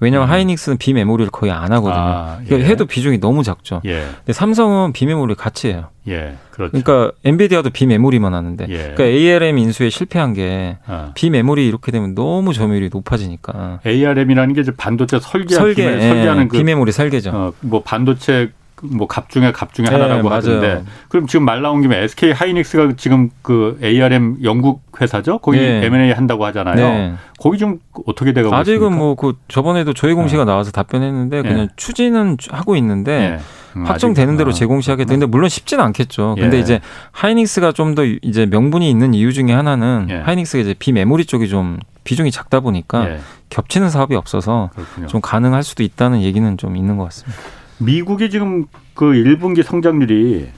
[0.00, 0.32] 왜냐하면 음.
[0.32, 2.00] 하이닉스는 비메모리를 거의 안 하거든요.
[2.00, 2.54] 아, 예.
[2.64, 3.80] 해도 비중이 너무 작죠.
[3.84, 4.04] 예.
[4.18, 5.88] 근데 삼성은 비메모리 같이 해요.
[6.08, 6.70] 예, 그렇죠.
[6.72, 8.76] 그러니까 엔비디아도 비메모리만 하는데, 예.
[8.94, 11.12] 그러니까 ARM 인수에 실패한 게 아.
[11.14, 13.80] 비메모리 이렇게 되면 너무 점유율이 높아지니까.
[13.86, 16.00] ARM이라는 게 이제 반도체 설계, 설계, 예.
[16.00, 17.30] 설계하는 그 비메모리 설계죠.
[17.30, 21.80] 어, 뭐 반도체 뭐 갑 중에 갑 중에 하나라고 네, 하던데 그럼 지금 말 나온
[21.82, 25.84] 김에 SK 하이닉스가 지금 그 ARM 영국 회사죠 거기 네.
[25.86, 26.76] M&A 한다고 하잖아요.
[26.76, 27.14] 네.
[27.38, 30.50] 거기 좀 어떻게 돼가고 아직은 뭐그 저번에도 저희 공시가 네.
[30.52, 31.68] 나와서 답변했는데 그냥 네.
[31.76, 33.18] 추진은 하고 있는데.
[33.18, 33.38] 네.
[33.76, 35.10] 음, 확정되는 대로 아, 제공시하겠다.
[35.10, 36.36] 근데 물론 쉽지는 않겠죠.
[36.38, 36.60] 근데 예.
[36.60, 36.80] 이제
[37.12, 40.16] 하이닉스가 좀 더 이제 명분이 있는 이유 중에 하나는 예.
[40.20, 43.20] 하이닉스가 이제 비메모리 쪽이 좀 비중이 작다 보니까 예.
[43.50, 45.06] 겹치는 사업이 없어서 그렇군요.
[45.08, 47.38] 좀 가능할 수도 있다는 얘기는 좀 있는 것 같습니다.
[47.78, 50.48] 미국이 지금 그 1분기 성장률이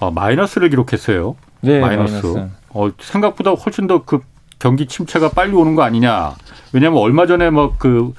[0.00, 1.36] 어, 마이너스를 기록했어요.
[1.60, 2.12] 네, 마이너스.
[2.26, 2.50] 마이너스.
[2.70, 4.20] 어, 생각보다 훨씬 더 그
[4.58, 6.34] 경기 침체가 빨리 오는 거 아니냐.
[6.72, 8.14] 왜냐하면 얼마 전에 뭐그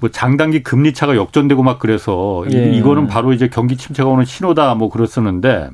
[0.00, 2.72] 뭐 장단기 금리 차가 역전되고 막 그래서 예.
[2.72, 5.70] 이거는 바로 이제 경기 침체가 오는 신호다 뭐 그랬었는데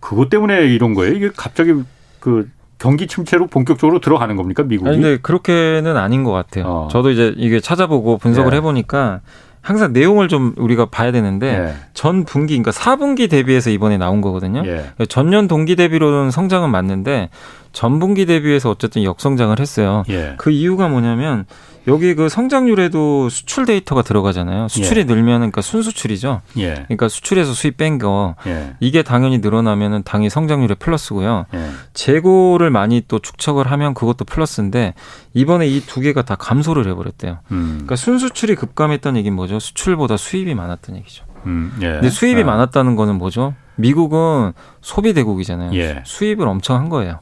[0.00, 1.14] 그것 때문에 이런 거예요.
[1.14, 1.74] 이게 갑자기
[2.20, 4.88] 그 경기 침체로 본격적으로 들어가는 겁니까 미국이?
[4.88, 6.64] 아니, 근데 그렇게는 아닌 것 같아요.
[6.66, 6.88] 어.
[6.90, 8.56] 저도 이제 이게 찾아보고 분석을 예.
[8.56, 9.20] 해보니까
[9.64, 11.74] 항상 내용을 좀 우리가 봐야 되는데 예.
[11.94, 14.62] 전 분기 그러니까 4분기 대비해서 이번에 나온 거거든요.
[14.66, 14.90] 예.
[15.08, 17.30] 전년 동기 대비로는 성장은 맞는데
[17.72, 20.04] 전분기 대비해서 어쨌든 역성장을 했어요.
[20.10, 20.34] 예.
[20.36, 21.46] 그 이유가 뭐냐면
[21.86, 24.68] 여기 그 성장률에도 수출 데이터가 들어가잖아요.
[24.68, 25.04] 수출이 예.
[25.04, 26.40] 늘면 그러니까 순수출이죠.
[26.58, 26.74] 예.
[26.74, 28.34] 그러니까 수출에서 수입 뺀 거.
[28.46, 28.74] 예.
[28.80, 31.46] 이게 당연히 늘어나면은 당연히 성장률에 플러스고요.
[31.54, 31.70] 예.
[31.92, 34.94] 재고를 많이 또 축적을 하면 그것도 플러스인데
[35.34, 37.38] 이번에 이 두 개가 다 감소를 해버렸대요.
[37.52, 37.68] 음.
[37.74, 39.58] 그러니까 순수출이 급감했다는 얘기는 뭐죠?
[39.58, 41.24] 수출보다 수입이 많았던 얘기죠.
[41.46, 41.92] 음, 예.
[41.92, 42.44] 근데 수입이 아.
[42.46, 43.54] 많았다는 거는 뭐죠?
[43.76, 45.74] 미국은 소비 대국이잖아요.
[45.74, 46.02] 예.
[46.04, 47.18] 수입을 엄청 한 거예요.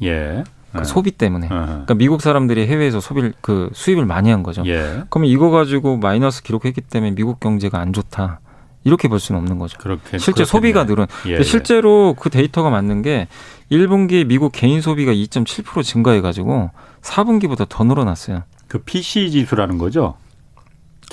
[0.74, 0.78] 예.
[0.78, 0.84] 그 네.
[0.84, 1.46] 소비 때문에.
[1.46, 4.62] 어 그러니까 미국 사람들이 해외에서 소비를 그 수입을 많이 한 거죠.
[4.66, 5.02] 예.
[5.10, 8.40] 그러면 이거 가지고 마이너스 기록했기 때문에 미국 경제가 안 좋다.
[8.84, 9.78] 이렇게 볼 수는 없는 거죠.
[9.78, 10.44] 그렇게, 실제 그렇겠네.
[10.44, 11.06] 소비가 늘은.
[11.28, 11.42] 예, 예.
[11.42, 13.28] 실제로 그 데이터가 맞는 게
[13.70, 16.70] 1분기 미국 개인 소비가 2.7% 증가해 가지고
[17.02, 18.42] 4분기보다 더 늘어났어요.
[18.66, 20.16] 그 PC 지수라는 거죠?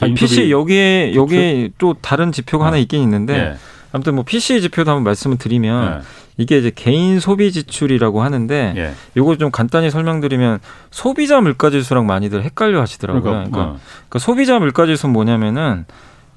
[0.01, 2.67] 아니, PC 여기에 여기에 또 다른 지표가 어.
[2.67, 3.55] 하나 있긴 있는데 예.
[3.91, 6.01] 아무튼 뭐 PC 지표도 한번 말씀을 드리면 예.
[6.39, 8.93] 이게 이제 개인 소비 지출이라고 하는데 예.
[9.17, 10.59] 요거 좀 간단히 설명드리면
[10.89, 13.21] 소비자 물가 지수랑 많이들 헷갈려 하시더라고요.
[13.21, 13.79] 그러니까, 그러니까, 어.
[14.07, 15.85] 그러니까 소비자 물가 지수는 뭐냐면은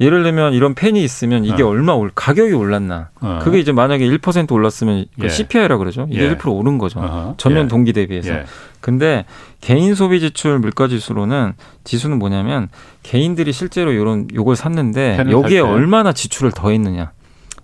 [0.00, 1.68] 예를 들면 이런 펜이 있으면 이게 어.
[1.68, 3.10] 얼마 올 가격이 올랐나?
[3.20, 3.38] 어.
[3.42, 5.28] 그게 이제 만약에 1% 올랐으면 예.
[5.28, 6.08] CPI라 그러죠.
[6.10, 6.34] 이게 예.
[6.34, 6.98] 1% 오른 거죠.
[6.98, 7.34] 어허.
[7.36, 7.68] 전년 예.
[7.68, 8.32] 동기 대비해서.
[8.32, 8.44] 예.
[8.80, 9.24] 근데
[9.60, 11.52] 개인 소비 지출 물가 지수로는
[11.84, 12.70] 지수는 뭐냐면
[13.04, 17.12] 개인들이 실제로 요런 요걸 샀는데 여기에 얼마나 지출을 더 했느냐.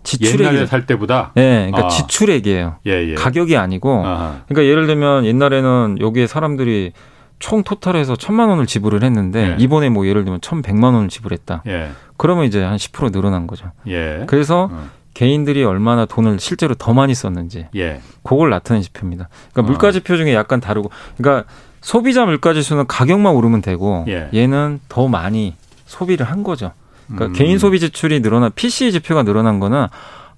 [0.02, 1.88] 지출액 옛날에 살 때보다 네, 그러니까 아.
[1.88, 2.76] 지출액이에요.
[2.86, 3.14] 예, 예.
[3.14, 4.06] 가격이 아니고.
[4.06, 4.40] 아하.
[4.48, 6.92] 그러니까 예를 들면 옛날에는 여기에 사람들이
[7.38, 9.56] 총 토탈해서 천만 원을 지불을 했는데 예.
[9.62, 11.62] 이번에 뭐 예를 들면 천백만 원을 지불했다.
[11.66, 11.90] 예.
[12.16, 13.70] 그러면 이제 한 십 프로 늘어난 거죠.
[13.86, 14.24] 예.
[14.26, 14.88] 그래서 어.
[15.14, 18.00] 개인들이 얼마나 돈을 실제로 더 많이 썼는지 예.
[18.22, 19.28] 그걸 나타낸 지표입니다.
[19.52, 19.62] 그러니까 어.
[19.70, 21.48] 물가 지표 중에 약간 다르고 그러니까
[21.80, 24.28] 소비자 물가 지수는 가격만 오르면 되고 예.
[24.34, 25.54] 얘는 더 많이
[25.86, 26.72] 소비를 한 거죠.
[27.08, 27.32] 그러니까 음.
[27.32, 29.86] 개인 소비 지출이 늘어난 PC 지표가 늘어난 거는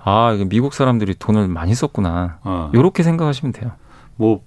[0.03, 2.39] 아, 이거 미국 사람들이 돈을 많이 썼구나.
[2.43, 2.71] 어.
[2.75, 3.73] 요렇게 생각하시면 돼요.
[4.17, 4.41] 뭐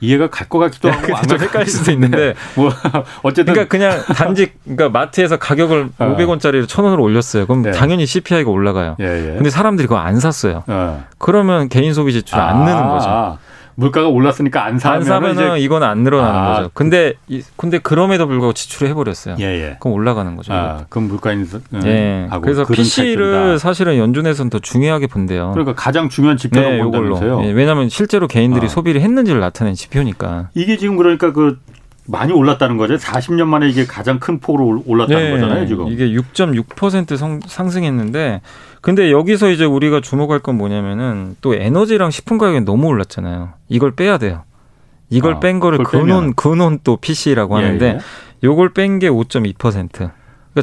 [0.00, 2.70] 이해가 갈 것 같기도 하고 좀 헷갈릴 수도 있는데 뭐
[3.22, 6.16] 어쨌든 그러니까 그냥 단지 그러니까 마트에서 가격을 어.
[6.16, 7.46] 500원짜리를 1000원으로 올렸어요.
[7.46, 7.70] 그럼 네.
[7.70, 8.96] 당연히 CPI가 올라가요.
[9.00, 9.34] 예, 예.
[9.34, 10.64] 근데 사람들이 그거 안 샀어요.
[10.66, 11.04] 어.
[11.18, 13.38] 그러면 개인 소비 지출이 아, 안 느는 거죠.
[13.76, 13.80] 아.
[13.80, 16.70] 물가가 올랐으니까 안 사면 안 사면 은 이건 안 늘어나는 아, 거죠.
[16.74, 17.14] 근데
[17.56, 19.36] 근데 그럼에도 불구하고 지출을 해버렸어요.
[19.38, 19.76] 예, 예.
[19.80, 20.52] 그럼 올라가는 거죠.
[20.52, 21.60] 아, 그럼 물가 인상.
[21.74, 22.28] 음, 예.
[22.42, 23.58] 그래서 PC를.
[23.58, 25.50] 사실은 연준에서는 더 중요하게 본대요.
[25.52, 27.20] 그러니까 가장 중요한 지표가 네, 요걸로.
[27.44, 28.68] 예, 왜냐하면 실제로 개인들이 아.
[28.68, 30.50] 소비를 했는지를 나타낸 지표니까.
[30.54, 31.58] 이게 지금 그러니까 그
[32.06, 32.96] 많이 올랐다는 거죠.
[32.96, 35.88] 40년 만에 이게 가장 큰 폭으로 올랐다는 네, 거잖아요, 지금.
[35.88, 38.40] 이게 6.6% 상승했는데
[38.86, 43.48] 근데 여기서 이제 우리가 주목할 건 뭐냐면은 또 에너지랑 식품 가격이 너무 올랐잖아요.
[43.68, 44.44] 이걸 빼야 돼요.
[45.10, 47.98] 이걸 아, 뺀 거를 근원 근원 또 PC라고 예, 하는데 예.
[48.44, 49.90] 요걸 뺀 게 5.2%.
[49.90, 50.12] 그러니까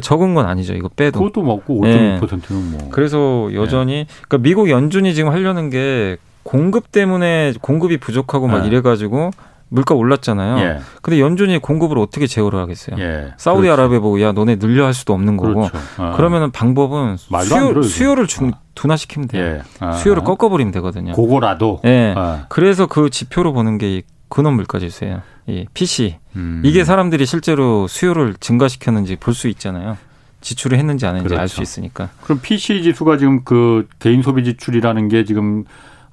[0.00, 0.72] 적은 건 아니죠.
[0.72, 1.18] 이거 빼도.
[1.18, 2.88] 그것도 먹고 5.2%는 뭐.
[2.90, 4.06] 그래서 여전히 예.
[4.26, 8.68] 그러니까 미국 연준이 지금 하려는 게 공급 때문에 공급이 부족하고 막 예.
[8.68, 9.32] 이래 가지고
[9.68, 10.58] 물가 올랐잖아요.
[10.58, 10.78] 예.
[11.02, 12.96] 근데 연준이 공급을 어떻게 제어를 하겠어요?
[13.00, 13.32] 예.
[13.36, 14.02] 사우디아라비아 그렇죠.
[14.02, 15.68] 보고 야 너네 늘려 할 수도 없는 거고.
[15.68, 15.78] 그렇죠.
[15.96, 16.12] 아.
[16.16, 19.44] 그러면은 방법은 수요, 수요를 중, 둔화시키면 돼요.
[19.44, 19.62] 예.
[19.80, 19.92] 아.
[19.92, 21.12] 수요를 꺾어버리면 되거든요.
[21.14, 21.80] 그거라도.
[21.84, 22.14] 예.
[22.16, 22.46] 아.
[22.48, 25.22] 그래서 그 지표로 보는 게 근원 물가 지수예요.
[25.46, 26.16] 이 PC.
[26.36, 26.62] 음.
[26.64, 29.96] 이게 사람들이 실제로 수요를 증가시켰는지 볼 수 있잖아요.
[30.40, 31.40] 지출을 했는지 안 했는지 그렇죠.
[31.40, 32.10] 알수 있으니까.
[32.22, 35.64] 그럼 PC 지수가 지금 그 개인 소비 지출이라는 게 지금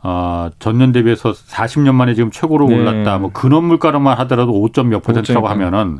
[0.04, 2.80] 어, 전년 대비해서 40년 만에 지금 최고로 네.
[2.80, 3.20] 올랐다.
[3.20, 6.00] 뭐 근원 물가로만 하더라도 5점 몇 퍼센트라고 하면은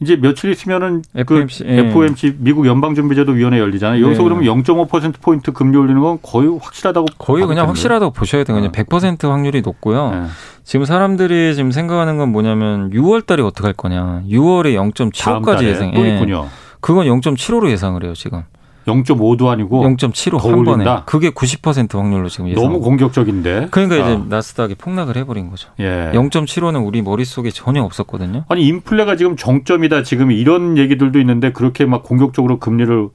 [0.00, 1.78] 이제 며칠 있으면은 FOMC, 그 예.
[1.88, 4.04] FOMC 미국 연방준비제도 위원회 열리잖아요.
[4.04, 4.28] 여기서 네.
[4.28, 8.56] 그러면 0.5% 포인트 금리 올리는 건 거의 확실하다고 거의 그냥 확실하다고 보셔야 돼요.
[8.56, 10.10] 그냥 100% 확률이 높고요.
[10.10, 10.22] 네.
[10.64, 14.22] 지금 사람들이 지금 생각하는 건 뭐냐면 6월 달에 어떻게 할 거냐.
[14.28, 15.92] 6월에 0.75까지 예상.
[15.92, 16.14] 또 예.
[16.14, 16.48] 있군요.
[16.80, 18.42] 그건 0.75로 예상을 해요, 지금.
[18.86, 22.62] 0.5도 아니고 0.75 한 번에 그게 90% 확률로 지금 예상.
[22.62, 23.68] 너무 공격적인데.
[23.70, 24.24] 그러니까 이제 아.
[24.28, 25.70] 나스닥이 폭락을 해버린 거죠.
[25.78, 26.10] 예.
[26.14, 28.44] 0.75는 우리 머릿 속에 전혀 없었거든요.
[28.48, 33.08] 아니 인플레가 지금 정점이다 지금 이런 얘기들도 있는데 그렇게 막 공격적으로 금리를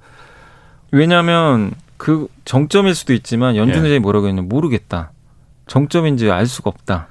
[0.91, 3.99] 왜냐하면 그 정점일 수도 있지만 연준 의장이 예.
[3.99, 5.11] 뭐라고 했냐 모르겠다.
[5.67, 7.07] 정점인지 알 수가 없다.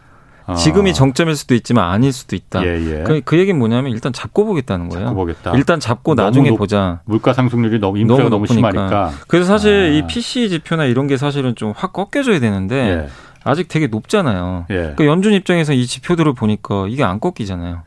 [0.46, 0.54] 아.
[0.54, 2.64] 지금이 정점일 수도 있지만 아닐 수도 있다.
[2.64, 3.02] 예, 예.
[3.04, 5.06] 그, 그 얘기는 뭐냐면 일단 잡고 보겠다는 거예요.
[5.06, 5.52] 잡고 보겠다.
[5.56, 7.00] 일단 잡고 나중에 높, 보자.
[7.04, 9.10] 물가 상승률이 너무 인플레가 너무, 너무 심하니까.
[9.26, 9.86] 그래서 사실 아.
[9.88, 13.08] 이 PC 지표나 이런 게 사실은 좀 확 꺾여줘야 되는데 예.
[13.44, 14.66] 아직 되게 높잖아요.
[14.70, 14.74] 예.
[14.74, 17.82] 그러니까 연준 입장에서 이 지표들을 보니까 이게 안 꺾이잖아요.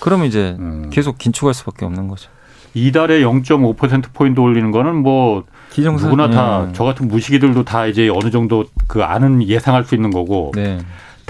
[0.00, 0.90] 그러면 이제 음.
[0.92, 2.30] 계속 긴축할 수밖에 없는 거죠.
[2.74, 6.88] 이달에 0.5% 포인트 올리는 거는 뭐 기정사, 누구나 다저 예.
[6.88, 10.52] 같은 무식이들도 다 이제 어느 정도 그 아는 예상할 수 있는 거고.
[10.54, 10.78] 네.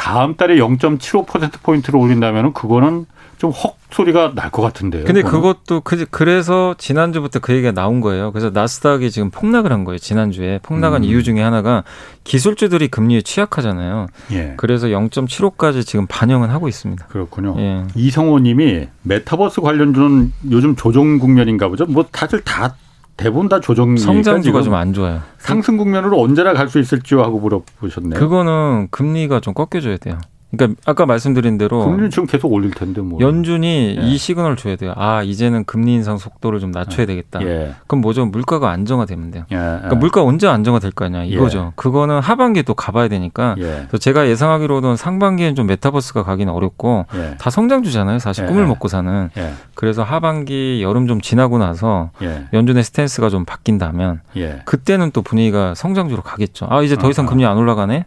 [0.03, 3.07] 다음 달에 0.75%포인트를 올린다면 그거는
[3.39, 5.05] 좀 헉 소리가 날 것 같은데요.
[5.05, 5.41] 근데 그거는?
[5.43, 8.33] 그것도 그, 그래서 지난주부터 그 얘기가 나온 거예요.
[8.33, 9.99] 그래서 나스닥이 지금 폭락을 한 거예요.
[9.99, 10.59] 지난주에.
[10.63, 11.05] 폭락한 음.
[11.05, 11.85] 이유 중에 하나가
[12.25, 14.07] 기술주들이 금리에 취약하잖아요.
[14.33, 14.55] 예.
[14.57, 17.07] 그래서 0.75까지 지금 반영은 하고 있습니다.
[17.07, 17.55] 그렇군요.
[17.59, 17.85] 예.
[17.95, 21.85] 이성호 님이 메타버스 관련주는 요즘 조정 국면인가 보죠.
[21.87, 22.75] 뭐 다들 다
[23.23, 25.21] 대부분 다 조정 성장주가 좀 안 좋아요.
[25.39, 28.19] 상승 국면으로 언제나 갈 수 있을지요 하고 물어보셨네요.
[28.19, 30.19] 그거는 금리가 좀 꺾여줘야 돼요.
[30.55, 34.03] 그러니까 아까 말씀드린 대로 금리는 지금 계속 올릴 텐데 뭐 연준이 예.
[34.03, 34.93] 이 시그널을 줘야 돼요.
[34.97, 37.07] 아 이제는 금리 인상 속도를 좀 낮춰야 예.
[37.07, 37.43] 되겠다.
[37.43, 37.75] 예.
[37.87, 38.27] 그럼 뭐죠?
[38.27, 39.45] 물가가 안정화되면 돼요.
[39.51, 39.57] 예.
[39.57, 41.69] 그러니까 물가 언제 안정화될 거냐 이거죠.
[41.69, 41.73] 예.
[41.77, 43.55] 그거는 하반기에 또 가봐야 되니까.
[43.59, 43.63] 예.
[43.89, 47.07] 그래서 제가 예상하기로는 상반기엔 좀 메타버스가 가기는 어렵고
[47.39, 48.19] 다 성장주잖아요.
[48.19, 49.31] 사실 꿈을 먹고 사는.
[49.75, 52.11] 그래서 하반기 여름 좀 지나고 나서
[52.53, 54.21] 연준의 스탠스가 좀 바뀐다면
[54.67, 56.67] 그때는 또 분위기가 성장주로 가겠죠.
[56.69, 58.05] 아 이제 더 이상 금리 안 올라가네.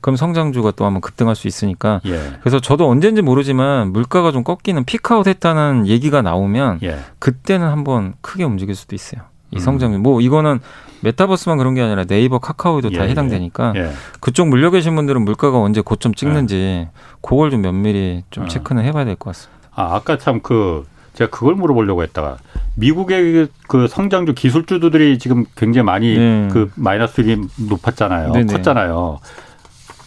[0.00, 2.00] 그럼 성장주가 또 한번 급등할 수 있으니까.
[2.06, 2.18] 예.
[2.40, 6.98] 그래서 저도 언제인지 모르지만 물가가 좀 꺾이는 peak out 했다는 얘기가 나오면 예.
[7.18, 9.22] 그때는 한번 크게 움직일 수도 있어요.
[9.50, 9.58] 이 음.
[9.60, 9.98] 성장률.
[10.00, 10.02] 음.
[10.02, 10.60] 뭐 이거는
[11.02, 13.90] 메타버스만 그런 게 아니라 네이버, 카카오도 예, 다 해당되니까 예.
[14.20, 16.88] 그쪽 물려 계신 분들은 물가가 언제 고점 찍는지 예.
[17.22, 18.48] 그걸 좀 면밀히 좀 어.
[18.48, 19.68] 체크는 해봐야 될 것 같습니다.
[19.74, 22.36] 아 아까 참 그 제가 그걸 물어보려고 했다가
[22.76, 26.48] 미국의 그 성장주 기술주들이 지금 굉장히 많이 네.
[26.52, 28.32] 그 마이너스율이 높았잖아요.
[28.32, 28.52] 네네.
[28.52, 29.18] 컸잖아요.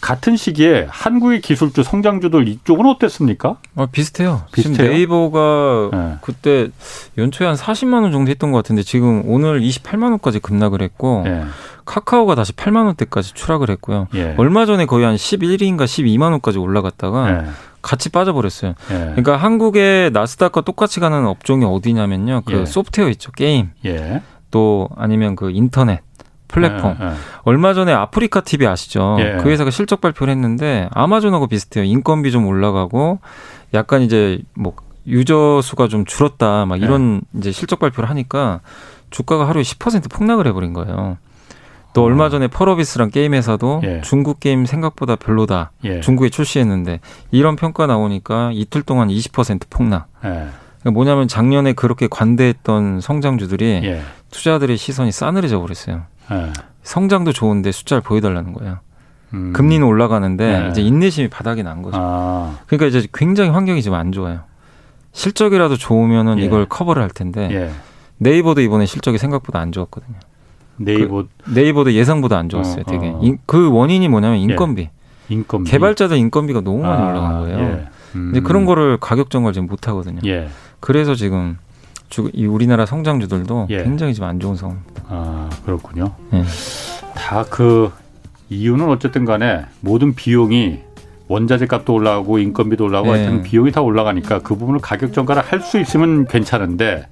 [0.04, 3.56] 같은 시기에 한국의 기술주 성장주들 이쪽은 어땠습니까?
[3.74, 4.42] 어, 비슷해요.
[4.52, 4.76] 비슷해요.
[4.76, 6.16] 지금 네이버가 네.
[6.20, 6.68] 그때
[7.16, 11.44] 연초에 한 40만 원 정도 했던 것 같은데 지금 오늘 28만 원까지 급락을 했고 네.
[11.86, 14.08] 카카오가 다시 8만 원대까지 추락을 했고요.
[14.14, 14.34] 예.
[14.36, 17.44] 얼마 전에 거의 한 11인가 12만 원까지 올라갔다가 예.
[17.80, 18.74] 같이 빠져버렸어요.
[18.90, 18.94] 예.
[18.94, 22.42] 그러니까 한국의 나스닥과 똑같이 가는 업종이 어디냐면요.
[22.44, 22.66] 그 예.
[22.66, 23.32] 소프트웨어 있죠.
[23.32, 23.70] 게임.
[23.86, 24.20] 예.
[24.50, 26.00] 또 아니면 그 인터넷.
[26.54, 26.96] 플랫폼.
[27.00, 27.10] 예, 예.
[27.42, 29.16] 얼마 전에 아프리카 TV 아시죠?
[29.18, 29.38] 예.
[29.42, 31.84] 그 회사가 실적 발표를 했는데 아마존하고 비슷해요.
[31.84, 33.18] 인건비 좀 올라가고
[33.74, 34.74] 약간 이제 뭐
[35.06, 37.38] 유저 수가 좀 줄었다 막 이런 예.
[37.38, 38.60] 이제 실적 발표를 하니까
[39.10, 41.18] 주가가 하루에 10% 폭락을 해버린 거예요.
[41.92, 42.04] 또 어.
[42.04, 44.00] 얼마 전에 펄어비스란 게임 회사도 예.
[44.02, 45.72] 중국 게임 생각보다 별로다.
[45.84, 46.00] 예.
[46.00, 47.00] 중국에 출시했는데
[47.30, 50.06] 이런 평가 나오니까 이틀 동안 20% 폭락.
[50.24, 50.28] 예.
[50.80, 54.02] 그러니까 뭐냐면 작년에 그렇게 관대했던 성장주들이 예.
[54.30, 56.02] 투자들의 시선이 싸늘해져 버렸어요.
[56.30, 56.52] 네.
[56.82, 58.78] 성장도 좋은데 숫자를 보여달라는 거예요.
[59.32, 59.52] 음.
[59.52, 60.68] 금리는 올라가는데 네.
[60.70, 61.96] 이제 인내심이 바닥이 난 거죠.
[62.00, 62.58] 아.
[62.66, 64.40] 그러니까 이제 굉장히 환경이 지금 안 좋아요.
[65.12, 66.44] 실적이라도 좋으면은 예.
[66.44, 67.70] 이걸 커버를 할 텐데 예.
[68.18, 70.16] 네이버도 이번에 실적이 생각보다 안 좋았거든요.
[70.76, 72.82] 네이버 그 네이버도 예상보다 안 좋았어요.
[72.86, 73.20] 어, 되게 어.
[73.22, 74.82] 인, 그 원인이 뭐냐면 인건비.
[74.82, 74.90] 예.
[75.28, 75.70] 인건비.
[75.70, 77.58] 개발자들 인건비가 너무 많이 아, 올라간 거예요.
[77.58, 77.88] 예.
[78.16, 78.30] 음.
[78.32, 80.20] 이제 그런 거를 가격 정가를 지금 못 하거든요.
[80.26, 80.48] 예.
[80.80, 81.58] 그래서 지금
[82.32, 83.82] 이 우리나라 성장주들도 예.
[83.82, 85.02] 굉장히 좀안 좋은 상황입니다.
[85.08, 86.12] 아 그렇군요.
[86.32, 86.44] 예.
[87.14, 87.90] 다그
[88.50, 90.80] 이유는 어쨌든 간에 모든 비용이
[91.28, 93.20] 원자재 값도 올라가고 인건비도 올라가고 네.
[93.24, 97.06] 하여튼 비용이 다 올라가니까 그 부분을 가격 전가를 할 수 있으면 괜찮은데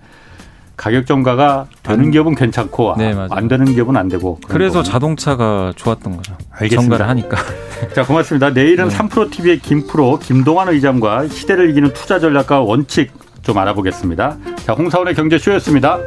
[0.76, 4.84] 가격 전가가 되는 기업은 괜찮고 네, 안 되는 기업은 안 되고 그래서 거는.
[4.84, 6.34] 자동차가 좋았던 거죠.
[6.50, 6.82] 알겠습니다.
[6.82, 7.36] 전가를 하니까.
[7.94, 8.50] 자 고맙습니다.
[8.50, 8.96] 내일은 네.
[8.96, 13.10] 3프로 TV의 김프로 김동환 의장과 시대를 이기는 투자 전략과 원칙
[13.42, 14.36] 좀 알아보겠습니다.
[14.64, 15.98] 자 홍사원의 경제쇼였습니다.